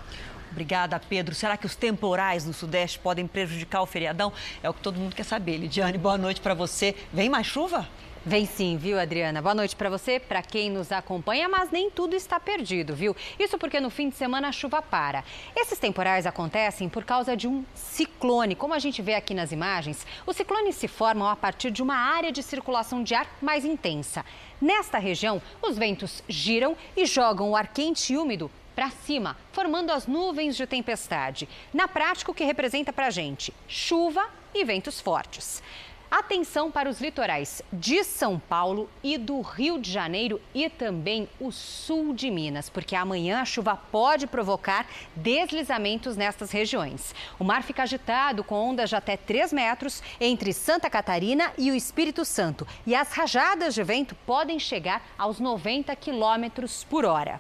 [0.51, 1.35] Obrigada, Pedro.
[1.35, 4.33] Será que os temporais no Sudeste podem prejudicar o feriadão?
[4.63, 5.57] É o que todo mundo quer saber.
[5.57, 6.95] Lidiane, boa noite para você.
[7.13, 7.87] Vem mais chuva?
[8.29, 9.41] Vem sim, viu, Adriana?
[9.41, 13.15] Boa noite para você, para quem nos acompanha, mas nem tudo está perdido, viu?
[13.39, 15.23] Isso porque no fim de semana a chuva para.
[15.55, 18.53] Esses temporais acontecem por causa de um ciclone.
[18.53, 21.95] Como a gente vê aqui nas imagens, os ciclones se formam a partir de uma
[21.95, 24.23] área de circulação de ar mais intensa.
[24.61, 29.91] Nesta região, os ventos giram e jogam o ar quente e úmido para cima, formando
[29.91, 31.49] as nuvens de tempestade.
[31.73, 33.51] Na prática, o que representa para a gente?
[33.67, 35.63] Chuva e ventos fortes.
[36.11, 41.51] Atenção para os litorais de São Paulo e do Rio de Janeiro e também o
[41.51, 47.13] sul de Minas, porque amanhã a chuva pode provocar deslizamentos nestas regiões.
[47.37, 51.75] O mar fica agitado com ondas de até 3 metros entre Santa Catarina e o
[51.75, 52.67] Espírito Santo.
[52.87, 57.39] E as rajadas de vento podem chegar aos 90 quilômetros por hora.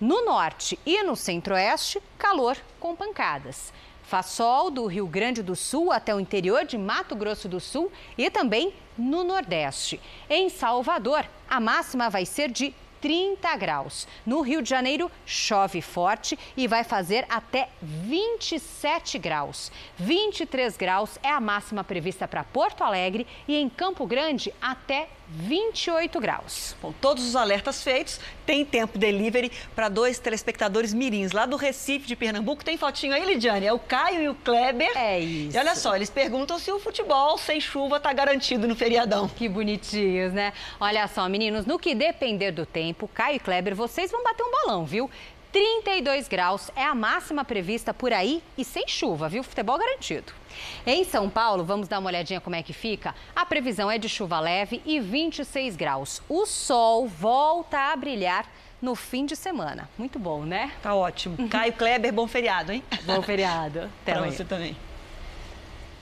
[0.00, 3.72] No norte e no centro-oeste, calor com pancadas.
[4.06, 7.90] Faz sol do Rio Grande do Sul até o interior de Mato Grosso do Sul
[8.16, 10.00] e também no Nordeste.
[10.30, 14.06] Em Salvador, a máxima vai ser de 30 graus.
[14.24, 19.72] No Rio de Janeiro, chove forte e vai fazer até 27 graus.
[19.96, 26.20] 23 graus é a máxima prevista para Porto Alegre e em Campo Grande até 28
[26.20, 26.76] graus.
[26.80, 32.06] Com todos os alertas feitos, tem tempo delivery para dois telespectadores mirins lá do Recife
[32.06, 32.64] de Pernambuco.
[32.64, 33.66] Tem fotinho aí, Lidiane?
[33.66, 34.96] É o Caio e o Kleber.
[34.96, 35.56] É isso.
[35.56, 39.28] E olha só, eles perguntam se o futebol sem chuva está garantido no feriadão.
[39.28, 40.52] Que bonitinhos, né?
[40.80, 44.50] Olha só, meninos, no que depender do tempo, Caio e Kleber, vocês vão bater um
[44.50, 45.10] bolão, viu?
[45.56, 49.42] 32 graus é a máxima prevista por aí e sem chuva, viu?
[49.42, 50.34] Futebol garantido.
[50.86, 53.14] Em São Paulo, vamos dar uma olhadinha como é que fica?
[53.34, 56.20] A previsão é de chuva leve e 26 graus.
[56.28, 58.46] O sol volta a brilhar
[58.82, 59.88] no fim de semana.
[59.96, 60.72] Muito bom, né?
[60.82, 61.48] Tá ótimo.
[61.48, 62.84] Caio Kleber, bom feriado, hein?
[63.04, 63.90] Bom feriado.
[64.04, 64.76] Até pra você também.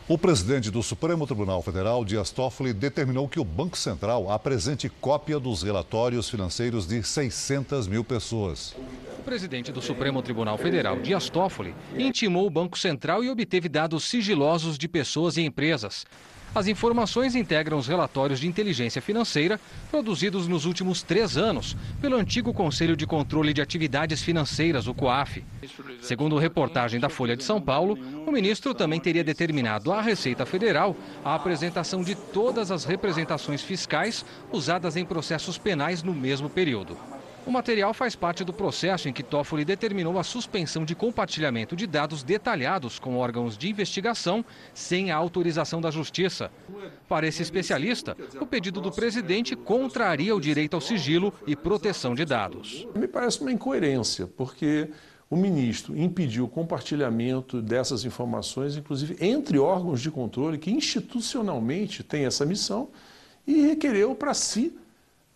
[0.06, 5.40] O presidente do Supremo Tribunal Federal, Dias Toffoli, determinou que o Banco Central apresente cópia
[5.40, 8.76] dos relatórios financeiros de 600 mil pessoas.
[9.18, 14.04] O presidente do Supremo Tribunal Federal, Dias Toffoli, intimou o Banco Central e obteve dados
[14.04, 16.04] sigilosos de pessoas e empresas.
[16.54, 19.58] As informações integram os relatórios de inteligência financeira
[19.90, 25.44] produzidos nos últimos três anos pelo antigo Conselho de Controle de Atividades Financeiras, o COAF.
[26.00, 30.96] Segundo reportagem da Folha de São Paulo, o ministro também teria determinado à Receita Federal
[31.24, 36.96] a apresentação de todas as representações fiscais usadas em processos penais no mesmo período.
[37.46, 41.86] O material faz parte do processo em que Toffoli determinou a suspensão de compartilhamento de
[41.86, 44.42] dados detalhados com órgãos de investigação
[44.72, 46.50] sem a autorização da Justiça.
[47.06, 52.24] Para esse especialista, o pedido do presidente contraria o direito ao sigilo e proteção de
[52.24, 52.88] dados.
[52.94, 54.88] Me parece uma incoerência, porque
[55.28, 62.24] o ministro impediu o compartilhamento dessas informações, inclusive entre órgãos de controle que institucionalmente têm
[62.24, 62.88] essa missão,
[63.46, 64.74] e requereu para si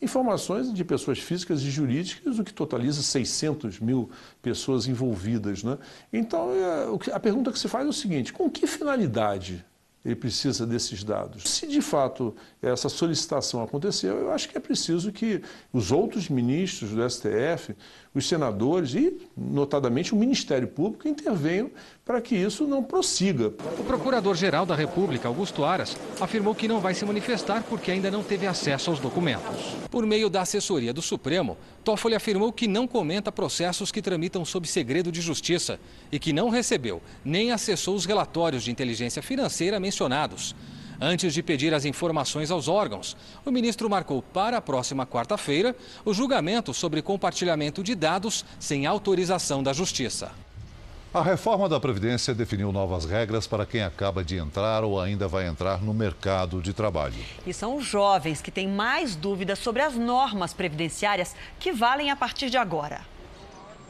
[0.00, 5.64] informações de pessoas físicas e jurídicas, o que totaliza 600 mil pessoas envolvidas.
[5.64, 5.76] Né?
[6.12, 9.64] Então, é, a pergunta que se faz é o seguinte: com que finalidade
[10.04, 11.42] ele precisa desses dados.
[11.44, 15.42] Se de fato essa solicitação aconteceu, eu acho que é preciso que
[15.72, 17.74] os outros ministros do STF,
[18.18, 21.70] os senadores e, notadamente, o Ministério Público intervenham
[22.04, 23.48] para que isso não prossiga.
[23.78, 28.22] O Procurador-Geral da República, Augusto Aras, afirmou que não vai se manifestar porque ainda não
[28.22, 29.76] teve acesso aos documentos.
[29.90, 34.66] Por meio da assessoria do Supremo, Toffoli afirmou que não comenta processos que tramitam sob
[34.66, 35.78] segredo de justiça
[36.10, 40.54] e que não recebeu nem acessou os relatórios de inteligência financeira mencionados.
[41.00, 46.12] Antes de pedir as informações aos órgãos, o ministro marcou para a próxima quarta-feira o
[46.12, 50.32] julgamento sobre compartilhamento de dados sem autorização da Justiça.
[51.14, 55.46] A reforma da Previdência definiu novas regras para quem acaba de entrar ou ainda vai
[55.46, 57.14] entrar no mercado de trabalho.
[57.46, 62.16] E são os jovens que têm mais dúvidas sobre as normas previdenciárias que valem a
[62.16, 63.00] partir de agora.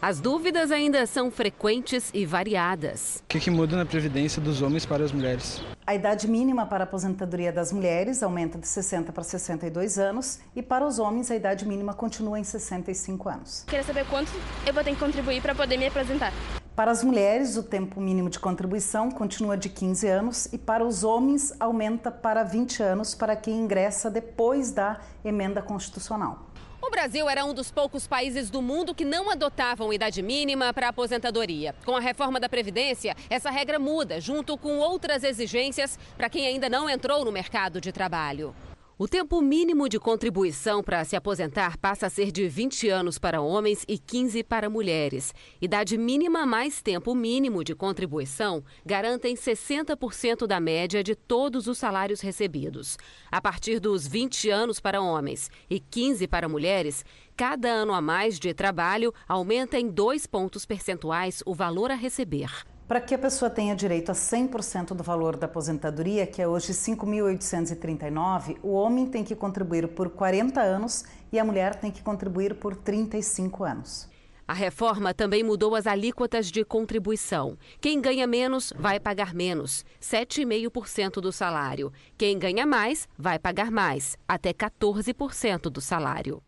[0.00, 3.20] As dúvidas ainda são frequentes e variadas.
[3.24, 5.60] O que, que, muda na previdência dos homens para as mulheres?
[5.84, 10.62] A idade mínima para a aposentadoria das mulheres aumenta de 60 para 62 anos e
[10.62, 13.64] para os homens a idade mínima continua em 65 anos.
[13.66, 14.30] Queria saber quanto
[14.64, 16.32] eu vou ter que contribuir para poder me aposentar.
[16.76, 21.02] Para as mulheres, o tempo mínimo de contribuição continua de 15 anos e para os
[21.02, 26.47] homens aumenta para 20 anos para quem ingressa depois da emenda constitucional.
[26.88, 30.88] O Brasil era um dos poucos países do mundo que não adotavam idade mínima para
[30.88, 31.74] aposentadoria.
[31.84, 36.66] Com a reforma da Previdência, essa regra muda, junto com outras exigências para quem ainda
[36.70, 38.54] não entrou no mercado de trabalho.
[39.00, 43.40] O tempo mínimo de contribuição para se aposentar passa a ser de 20 anos para
[43.40, 45.32] homens e 15 para mulheres.
[45.62, 52.20] Idade mínima mais tempo mínimo de contribuição garantem 60% da média de todos os salários
[52.20, 52.98] recebidos.
[53.30, 57.04] A partir dos 20 anos para homens e 15 para mulheres,
[57.36, 62.50] cada ano a mais de trabalho aumenta em dois pontos percentuais o valor a receber.
[62.88, 66.72] Para que a pessoa tenha direito a 100% do valor da aposentadoria, que é hoje
[66.72, 72.54] 5.839, o homem tem que contribuir por 40 anos e a mulher tem que contribuir
[72.54, 74.08] por 35 anos.
[74.46, 77.58] A reforma também mudou as alíquotas de contribuição.
[77.78, 81.92] Quem ganha menos vai pagar menos, 7,5% do salário.
[82.16, 86.42] Quem ganha mais vai pagar mais, até 14% do salário.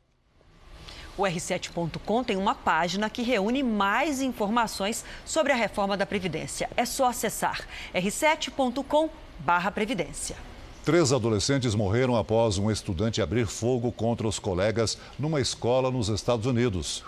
[1.21, 6.71] O R7.com tem uma página que reúne mais informações sobre a reforma da Previdência.
[6.75, 7.61] É só acessar
[7.95, 10.37] r7.com/previdência.
[10.83, 16.47] Três adolescentes morreram após um estudante abrir fogo contra os colegas numa escola nos Estados
[16.47, 17.05] Unidos.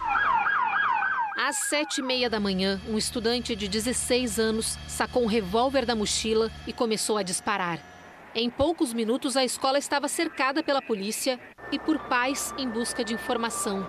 [1.34, 5.96] Às sete e meia da manhã, um estudante de 16 anos sacou um revólver da
[5.96, 7.80] mochila e começou a disparar.
[8.34, 11.40] Em poucos minutos, a escola estava cercada pela polícia
[11.70, 13.86] e por pais em busca de informação.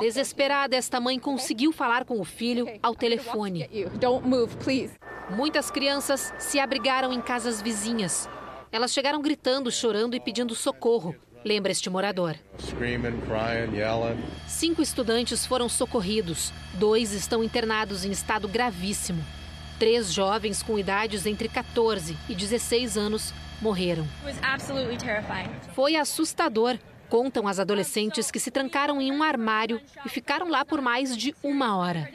[0.00, 3.68] Desesperada, esta mãe conseguiu falar com o filho ao telefone.
[5.30, 8.28] Muitas crianças se abrigaram em casas vizinhas.
[8.72, 11.14] Elas chegaram gritando, chorando e pedindo socorro,
[11.44, 12.36] lembra este morador.
[14.46, 16.52] Cinco estudantes foram socorridos.
[16.74, 19.24] Dois estão internados em estado gravíssimo.
[19.78, 24.06] Três jovens com idades entre 14 e 16 anos morreram.
[25.74, 26.76] Foi assustador,
[27.08, 31.34] contam as adolescentes que se trancaram em um armário e ficaram lá por mais de
[31.42, 32.10] uma hora.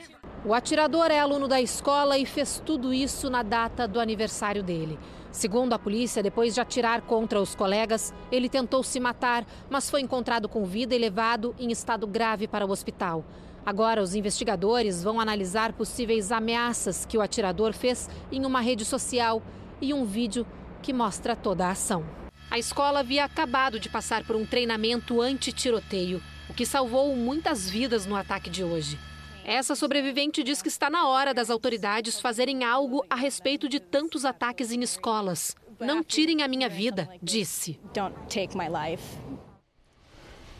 [0.45, 4.99] O atirador é aluno da escola e fez tudo isso na data do aniversário dele.
[5.31, 10.01] Segundo a polícia, depois de atirar contra os colegas, ele tentou se matar, mas foi
[10.01, 13.25] encontrado com vida e levado em estado grave para o hospital.
[13.65, 19.41] Agora, os investigadores vão analisar possíveis ameaças que o atirador fez em uma rede social
[19.81, 20.45] e um vídeo
[20.81, 22.22] que mostra toda a ação.
[22.53, 28.05] A escola havia acabado de passar por um treinamento anti-tiroteio, o que salvou muitas vidas
[28.05, 28.99] no ataque de hoje.
[29.43, 34.23] Essa sobrevivente diz que está na hora das autoridades fazerem algo a respeito de tantos
[34.23, 35.55] ataques em escolas.
[35.79, 37.79] Não tirem a minha vida, disse.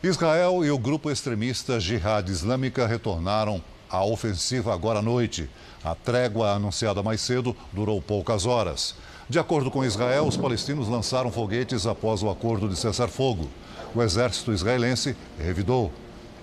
[0.02, 5.48] Israel e o grupo extremista Jihad Islâmica retornaram à ofensiva agora à noite.
[5.84, 8.96] A trégua anunciada mais cedo durou poucas horas.
[9.28, 13.48] De acordo com Israel, os palestinos lançaram foguetes após o acordo de cessar fogo.
[13.94, 15.90] O exército israelense revidou.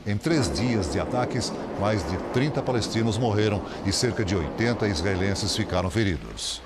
[0.06, 5.56] Em três dias de ataques, mais de 30 palestinos morreram e cerca de 80 israelenses
[5.56, 6.60] ficaram feridos.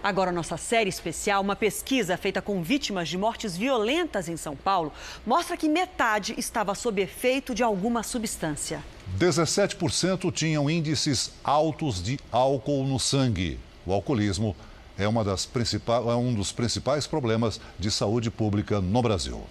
[0.00, 4.92] Agora, nossa série especial, uma pesquisa feita com vítimas de mortes violentas em São Paulo,
[5.26, 8.84] mostra que metade estava sob efeito de alguma substância.
[9.18, 13.58] 17% tinham índices altos de álcool no sangue.
[13.84, 14.54] O alcoolismo
[14.98, 19.44] é, uma das principais, é um dos principais problemas de saúde pública no Brasil.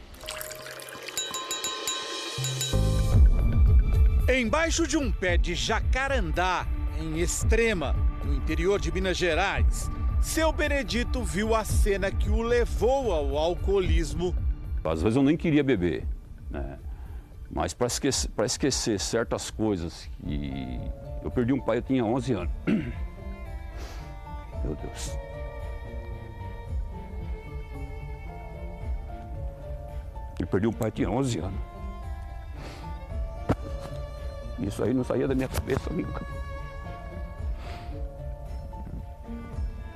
[4.28, 6.66] Embaixo de um pé de jacarandá,
[7.00, 9.90] em Extrema, no interior de Minas Gerais,
[10.20, 14.36] seu Benedito viu a cena que o levou ao alcoolismo.
[14.84, 16.06] Às vezes eu nem queria beber,
[16.50, 16.80] né?
[17.52, 20.80] mas para esquecer, esquecer certas coisas, e
[21.24, 22.52] eu perdi um pai, eu tinha 11 anos.
[24.64, 25.25] Meu Deus.
[30.40, 31.60] Eu perdi um pai, tinha 11 anos.
[34.60, 36.26] Isso aí não saía da minha cabeça nunca.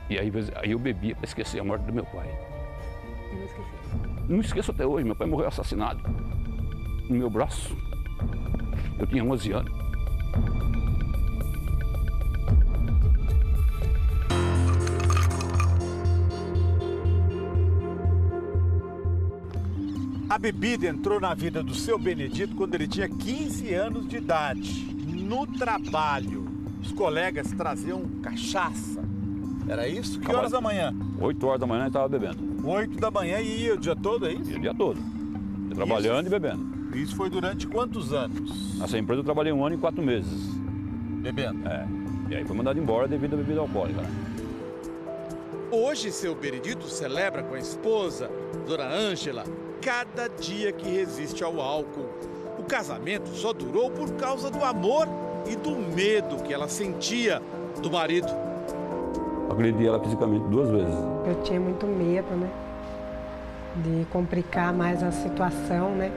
[0.10, 2.28] E aí, aí eu bebia para esquecer a morte do meu pai.
[3.32, 3.80] Não esqueci.
[4.28, 6.02] Não esqueço até hoje, meu pai morreu assassinado.
[7.10, 7.76] No meu braço.
[8.98, 9.89] Eu tinha 11 anos.
[20.30, 24.86] A bebida entrou na vida do seu Benedito quando ele tinha 15 anos de idade.
[25.08, 26.48] No trabalho,
[26.82, 29.10] os colegas traziam cachaça
[29.70, 30.20] era isso?
[30.20, 30.92] Que horas da manhã?
[31.22, 32.68] 8 horas da manhã eu estava bebendo.
[32.68, 34.50] 8 da manhã e ia o dia todo, é isso?
[34.50, 35.00] Ia o dia todo.
[35.76, 36.98] trabalhando isso, e bebendo.
[36.98, 38.80] Isso foi durante quantos anos?
[38.80, 40.42] Nessa empresa eu trabalhei um ano e quatro meses.
[41.22, 41.68] Bebendo?
[41.68, 41.88] É.
[42.32, 44.10] E aí foi mandado embora devido à bebida alcoólica, né?
[45.72, 48.28] Hoje, seu Benedito celebra com a esposa,
[48.66, 49.44] Dona Ângela,
[49.82, 52.10] cada dia que resiste ao álcool.
[52.58, 55.08] O casamento só durou por causa do amor
[55.48, 57.42] e do medo que ela sentia
[57.82, 58.50] do marido
[59.60, 60.96] agredi ela fisicamente duas vezes.
[61.26, 62.50] Eu tinha muito medo, né?
[63.76, 66.12] De complicar mais a situação, né?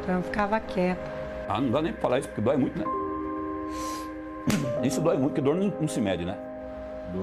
[0.00, 1.10] Então eu ficava quieta.
[1.48, 2.84] Ah, não dá nem pra falar isso, porque dói muito, né?
[4.82, 6.36] Isso dói muito, porque dor não, não se mede, né?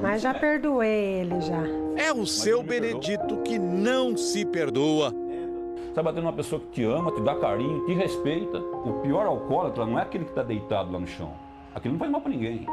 [0.01, 1.61] Mas já perdoei ele já.
[1.97, 5.11] É o seu Benedito que não se perdoa.
[5.11, 8.59] Você tá batendo uma pessoa que te ama, te dá carinho, te respeita.
[8.59, 11.33] O pior alcoólatra não é aquele que está deitado lá no chão.
[11.73, 12.65] Aquilo não faz mal para ninguém.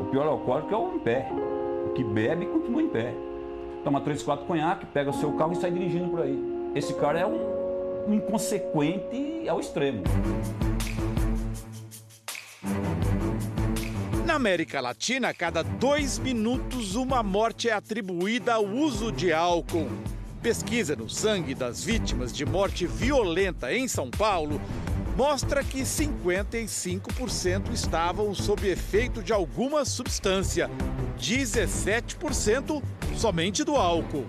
[0.00, 1.28] O pior alcoólico é o em pé
[1.94, 3.14] que bebe continua em pé.
[3.84, 6.38] Toma três, quatro conhaque, pega o seu carro e sai dirigindo por aí.
[6.74, 10.02] Esse cara é um, um inconsequente ao extremo.
[14.32, 19.90] Na América Latina, a cada dois minutos, uma morte é atribuída ao uso de álcool.
[20.40, 24.58] Pesquisa no sangue das vítimas de morte violenta em São Paulo
[25.18, 30.70] mostra que 55% estavam sob efeito de alguma substância,
[31.18, 32.82] 17%
[33.14, 34.24] somente do álcool.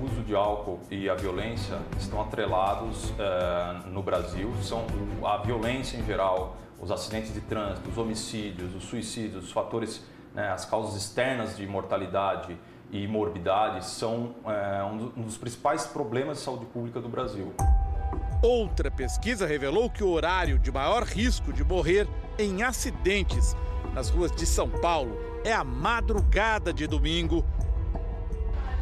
[0.00, 4.50] O uso de álcool e a violência estão atrelados eh, no Brasil.
[4.62, 4.86] São
[5.22, 10.02] a violência em geral, os acidentes de trânsito, os homicídios, os suicídios, os fatores,
[10.34, 12.58] né, as causas externas de mortalidade
[12.90, 14.82] e morbidade são eh,
[15.16, 17.54] um dos principais problemas de saúde pública do Brasil.
[18.42, 23.56] Outra pesquisa revelou que o horário de maior risco de morrer em acidentes
[23.94, 27.44] nas ruas de São Paulo é a madrugada de domingo.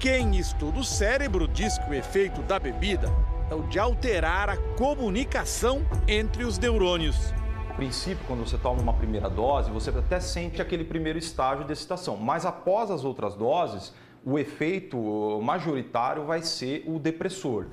[0.00, 3.12] Quem estuda o cérebro diz que o efeito da bebida
[3.50, 7.34] é o de alterar a comunicação entre os neurônios.
[7.70, 11.72] No princípio, quando você toma uma primeira dose, você até sente aquele primeiro estágio de
[11.72, 13.94] excitação, mas após as outras doses,
[14.24, 17.66] o efeito majoritário vai ser o depressor.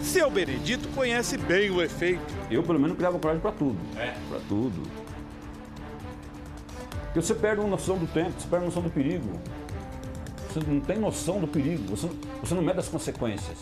[0.00, 2.20] Seu Benedito conhece bem o efeito.
[2.50, 3.78] Eu, pelo menos, criava coragem para tudo.
[3.96, 4.14] É?
[4.28, 4.82] Para tudo.
[7.04, 9.40] Porque você perde a noção do tempo, você perde a noção do perigo.
[10.48, 12.10] Você não tem noção do perigo, você,
[12.42, 13.58] você não mede as consequências.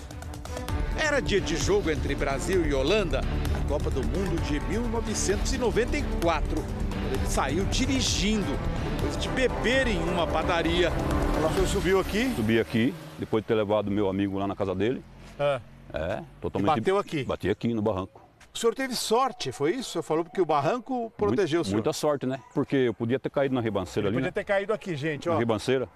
[0.98, 3.20] Era dia de jogo entre Brasil e Holanda,
[3.68, 8.58] Copa do Mundo de 1994, quando ele saiu dirigindo,
[8.96, 10.90] depois de beber em uma padaria.
[10.90, 12.32] O senhor subiu aqui?
[12.36, 15.02] Subi aqui, depois de ter levado meu amigo lá na casa dele.
[15.38, 15.60] É.
[15.92, 16.76] É, totalmente.
[16.76, 17.24] E bateu aqui?
[17.24, 18.22] Bati aqui no barranco.
[18.52, 19.90] O senhor teve sorte, foi isso?
[19.90, 21.76] O senhor falou porque o barranco protegeu Muito, o senhor.
[21.76, 22.40] Muita sorte, né?
[22.52, 24.24] Porque eu podia ter caído na ribanceira ele ali.
[24.24, 24.32] Podia né?
[24.32, 25.32] ter caído aqui, gente, ó.
[25.32, 25.88] Na ribanceira.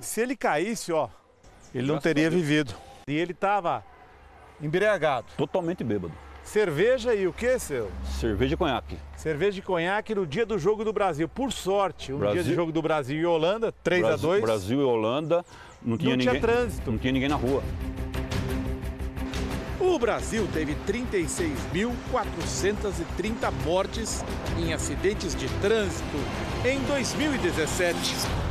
[0.00, 1.08] Se ele caísse, ó,
[1.74, 2.74] ele não teria vivido.
[3.06, 3.84] E ele estava
[4.60, 5.26] embriagado.
[5.36, 6.12] Totalmente bêbado.
[6.50, 7.88] Cerveja e o que, seu?
[8.18, 8.98] Cerveja e conhaque.
[9.16, 11.28] Cerveja e conhaque no dia do jogo do Brasil.
[11.28, 12.42] Por sorte, um Brasil...
[12.42, 15.44] dia de jogo do Brasil e Holanda, 3 Brasil, a 2 Brasil e Holanda,
[15.80, 16.40] não tinha não ninguém.
[16.40, 16.90] Tinha trânsito.
[16.90, 17.62] Não tinha ninguém na rua.
[19.78, 24.24] O Brasil teve 36.430 mortes
[24.58, 26.16] em acidentes de trânsito
[26.64, 27.96] em 2017.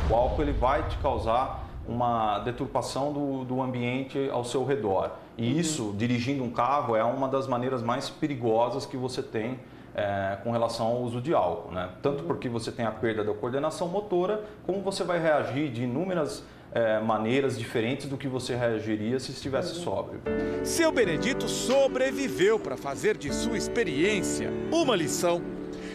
[0.08, 5.10] O álcool ele vai te causar uma deturpação do, do ambiente ao seu redor.
[5.36, 9.58] E isso, dirigindo um carro, é uma das maneiras mais perigosas que você tem
[9.92, 11.72] é, com relação ao uso de álcool.
[11.72, 11.88] Né?
[12.00, 16.44] Tanto porque você tem a perda da coordenação motora, como você vai reagir de inúmeras
[16.72, 20.20] é, maneiras diferentes do que você reagiria se estivesse sóbrio.
[20.62, 25.42] Seu Benedito sobreviveu para fazer de sua experiência uma lição.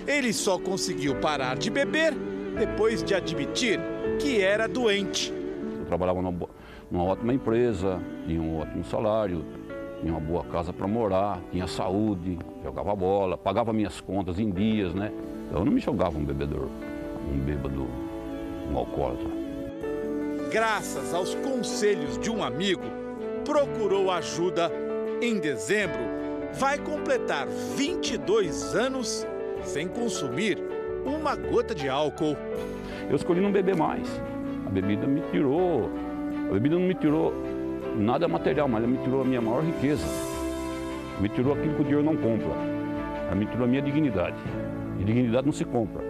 [0.06, 2.14] Ele só conseguiu parar de beber
[2.60, 3.80] depois de admitir
[4.20, 5.45] que era doente.
[5.86, 6.50] Eu trabalhava numa,
[6.90, 9.46] numa ótima empresa, tinha um ótimo salário,
[10.02, 14.96] tinha uma boa casa para morar, tinha saúde, jogava bola, pagava minhas contas em dias,
[14.96, 15.12] né?
[15.52, 16.68] Eu não me jogava um bebedor,
[17.32, 17.88] um bêbado,
[18.72, 19.30] um alcoólatra.
[20.52, 22.84] Graças aos conselhos de um amigo,
[23.46, 24.72] procurou ajuda.
[25.22, 26.00] Em dezembro,
[26.54, 29.26] vai completar 22 anos
[29.64, 30.58] sem consumir
[31.06, 32.36] uma gota de álcool.
[33.08, 34.10] Eu escolhi não beber mais.
[34.66, 35.90] A bebida me tirou.
[36.50, 37.34] A bebida não me tirou
[37.98, 40.06] nada material, mas ela me tirou a minha maior riqueza.
[41.20, 42.52] Me tirou aquilo que o dinheiro não compra.
[43.28, 44.38] Ela me tirou a minha dignidade.
[45.00, 46.04] E dignidade não se compra.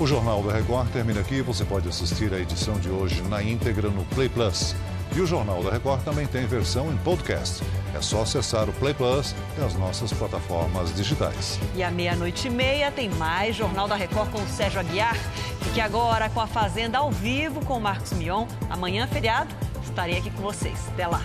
[0.00, 1.40] O Jornal da Record termina aqui.
[1.40, 4.74] Você pode assistir a edição de hoje na íntegra no Play Plus.
[5.16, 7.62] E o Jornal da Record também tem versão em podcast.
[7.94, 11.58] É só acessar o Play Plus e as nossas plataformas digitais.
[11.74, 15.16] E à meia-noite e meia tem mais Jornal da Record com o Sérgio Aguiar.
[15.62, 18.46] Fique agora com a Fazenda ao vivo com o Marcos Mion.
[18.68, 20.78] Amanhã, feriado, estarei aqui com vocês.
[20.88, 21.22] Até lá.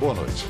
[0.00, 0.46] Boa noite.